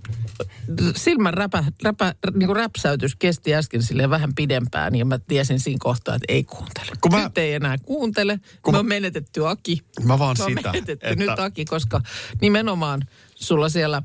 silmän 0.97 1.35
räpä, 1.35 1.65
räpä, 1.83 2.10
niin 2.35 2.57
räpsäytys 2.57 3.17
kesti 3.17 3.55
äsken 3.55 3.83
sille 3.83 4.11
vähän 4.11 4.35
pidempään 4.35 4.95
ja 4.97 5.05
mä 5.05 5.19
tiesin 5.19 5.61
siinä 5.61 5.79
kohtaa, 5.81 6.15
että 6.15 6.25
ei 6.33 6.45
kuuntele. 6.45 6.93
Kun 7.01 7.13
mä- 7.13 7.23
Nyt 7.25 7.39
ei 7.39 7.55
enää 7.55 7.79
kuuntele. 7.79 8.37
Kun 8.39 8.47
Kun 8.63 8.73
mä- 8.73 8.77
mä 8.77 8.81
on 8.81 8.87
menetetty 8.87 9.49
Aki. 9.49 9.81
Mä 10.05 10.19
vaan 10.19 10.37
Mä 10.39 10.45
on 10.45 10.51
sitä, 10.51 10.73
menetetty 10.73 11.07
että- 11.07 11.25
nyt 11.25 11.39
Aki, 11.39 11.65
koska 11.65 12.01
nimenomaan 12.41 13.03
sulla 13.35 13.69
siellä 13.69 14.03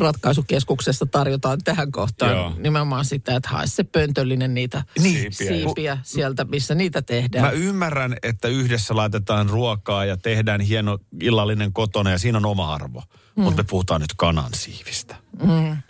ratkaisukeskuksessa 0.00 1.06
tarjotaan 1.06 1.58
tähän 1.64 1.92
kohtaan 1.92 2.32
Joo. 2.32 2.54
nimenomaan 2.58 3.04
sitä, 3.04 3.36
että 3.36 3.48
hae 3.48 3.66
se 3.66 3.84
pöntöllinen 3.84 4.54
niitä 4.54 4.84
Niin. 4.98 5.32
siipiä, 5.32 5.56
siipiä 5.58 5.98
sieltä, 6.02 6.44
missä 6.44 6.74
niitä 6.74 7.02
tehdään. 7.02 7.44
Mä 7.44 7.50
ymmärrän, 7.50 8.16
että 8.22 8.48
yhdessä 8.48 8.96
laitetaan 8.96 9.48
ruokaa 9.48 10.04
ja 10.04 10.16
tehdään 10.16 10.60
hieno 10.60 10.98
illallinen 11.20 11.72
kotona 11.72 12.10
ja 12.10 12.18
siinä 12.18 12.38
on 12.38 12.46
oma 12.46 12.74
arvo. 12.74 13.02
Mm. 13.36 13.42
Mutta 13.42 13.62
me 13.62 13.66
puhutaan 13.70 14.00
nyt 14.00 14.12
kanan 14.16 14.50
siivistä. 14.54 15.16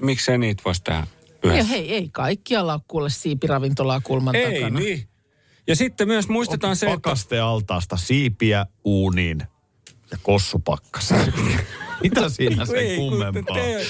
Miksei 0.03 0.39
niitä 0.39 0.63
voisi 0.65 0.83
tehdä 0.83 1.07
Ja 1.43 1.49
yhdessä? 1.53 1.69
hei, 1.69 1.95
ei 1.95 2.09
kaikkialla 2.09 2.73
ole 2.73 2.81
kuule 2.89 3.11
siipiravintolaa 3.11 4.01
kulman 4.01 4.37
Ei, 4.37 4.61
takana. 4.61 4.81
niin. 4.81 5.09
Ja 5.67 5.77
sitten 5.77 6.09
myös 6.09 6.29
muistetaan 6.29 6.77
se, 6.77 6.87
että 6.87 6.97
Pakastealtaasta 6.97 7.97
siipiä 7.97 8.67
uuniin 8.85 9.43
ja 10.11 10.19
kossupakkaseen. 10.23 11.35
Mitä 12.03 12.29
siinä 12.29 12.67
se 12.67 12.77
Ei, 12.77 12.97
kummempaa? 12.97 13.57
te- 13.57 13.87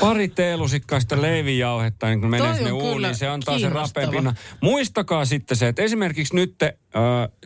Pari 0.00 0.28
teelusikkaista 0.28 1.22
leivijauhetta, 1.22 2.06
niin 2.06 2.20
kun 2.20 2.30
menee 2.30 2.46
Toi 2.46 2.56
sinne 2.56 2.72
uuniin, 2.72 3.14
se 3.14 3.28
antaa 3.28 3.58
sen 3.58 3.72
rapeen 3.72 4.10
pinnan. 4.10 4.34
Muistakaa 4.60 5.24
sitten 5.24 5.56
se, 5.56 5.68
että 5.68 5.82
esimerkiksi 5.82 6.34
nyt 6.34 6.62
äh, 6.62 6.72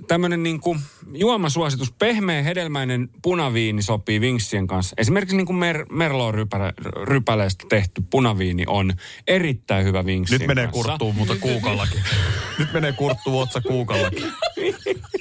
tämmöinen 0.08 0.42
niin 0.42 0.60
kuin 0.60 0.78
juomasuositus, 1.12 1.92
pehmeä 1.92 2.42
hedelmäinen 2.42 3.08
punaviini 3.22 3.82
sopii 3.82 4.20
vinksien 4.20 4.66
kanssa. 4.66 4.94
Esimerkiksi 4.98 5.36
niin 5.36 5.46
kuin 5.46 5.56
mer, 5.56 5.86
Merlot 5.92 6.34
rypälä, 6.34 6.72
rypäleestä 7.02 7.64
tehty 7.68 8.02
punaviini 8.10 8.64
on 8.66 8.92
erittäin 9.26 9.84
hyvä 9.86 10.06
vinksien 10.06 10.40
Nyt 10.40 10.48
menee 10.48 10.64
kanssa. 10.66 10.82
kurttuun, 10.82 11.14
mutta 11.16 11.36
kuukallakin. 11.40 12.00
Nyt 12.58 12.72
menee 12.72 12.92
kurttuun 12.92 13.42
otsa 13.42 13.60
kuukallakin. 13.60 14.24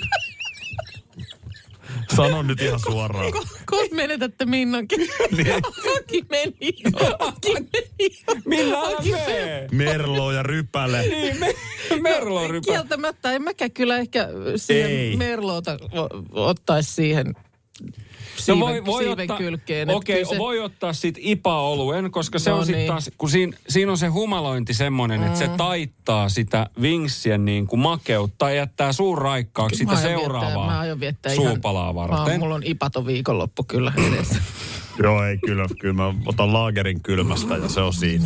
Sano 2.16 2.42
nyt 2.42 2.62
ihan 2.62 2.80
suoraan. 2.80 3.32
Kun 3.70 3.88
menetätte 3.92 4.46
Minnankin. 4.46 5.00
Niin. 5.38 5.54
Aki 5.98 6.26
meni. 6.30 6.74
Aki 7.20 7.54
meni. 7.54 8.74
Aki 8.74 9.12
menee? 9.12 9.68
Merlo 9.72 10.32
ja 10.32 10.44
rypäle. 10.44 11.02
Niin, 11.02 11.40
me, 11.40 11.54
Merlot 12.02 12.50
rypälä. 12.50 12.78
Kieltämättä 12.78 13.32
en 13.32 13.42
mäkään 13.42 13.72
kyllä 13.72 13.98
ehkä 13.98 14.28
siihen 14.56 14.92
Ei. 14.92 15.18
Merloota 15.18 15.78
ottaisi 16.32 16.94
siihen 16.94 17.34
No 18.36 18.42
siiven, 18.44 18.60
voi, 18.60 18.86
voi 18.86 19.04
siiven 19.04 19.20
ottaa, 19.24 19.38
kylkeen. 19.38 19.90
okei, 19.90 20.16
kyllä 20.16 20.30
se- 20.30 20.38
voi 20.38 20.60
ottaa 20.60 20.94
sit 20.94 21.16
IPA-oluen, 21.20 22.12
koska 22.12 22.40
se 22.40 22.50
No 22.50 22.58
on 22.58 22.66
sitten 22.66 22.80
niin. 22.80 22.88
taas, 22.88 23.10
kun 23.18 23.30
siinä, 23.30 23.58
siinä 23.70 23.92
on 23.92 23.98
se 23.98 24.08
humalointi 24.08 24.74
semmoinen, 24.74 25.20
mm. 25.20 25.26
että 25.28 25.40
se 25.40 25.48
taittaa 25.48 26.30
sitä 26.30 26.70
vinksien 26.82 27.46
niin 27.46 27.68
kuin 27.68 27.80
makeutta 27.80 28.50
ja 28.50 28.56
jättää 28.56 28.94
suun 28.94 29.18
raikkaaksi 29.18 29.78
sitä 29.78 29.92
viettää- 29.92 30.10
seuraavaa 30.10 30.68
mä 30.88 31.00
viettää 31.00 31.36
suupalaa 31.36 31.84
ihan, 31.84 31.96
varten. 31.96 32.34
Mä, 32.34 32.38
mulla 32.40 32.56
on 32.56 32.64
ipato 32.66 33.06
viikonloppu 33.06 33.64
kyllä 33.64 33.94
edessä. 34.08 34.42
Joo, 35.04 35.24
ei 35.24 35.38
kyllä. 35.46 35.68
Kyllä 35.80 35.94
mä 35.94 36.14
otan 36.26 36.54
laagerin 36.54 37.02
kylmästä 37.02 37.58
ja 37.58 37.70
se 37.70 37.82
on 37.82 37.94
siinä. 37.94 38.26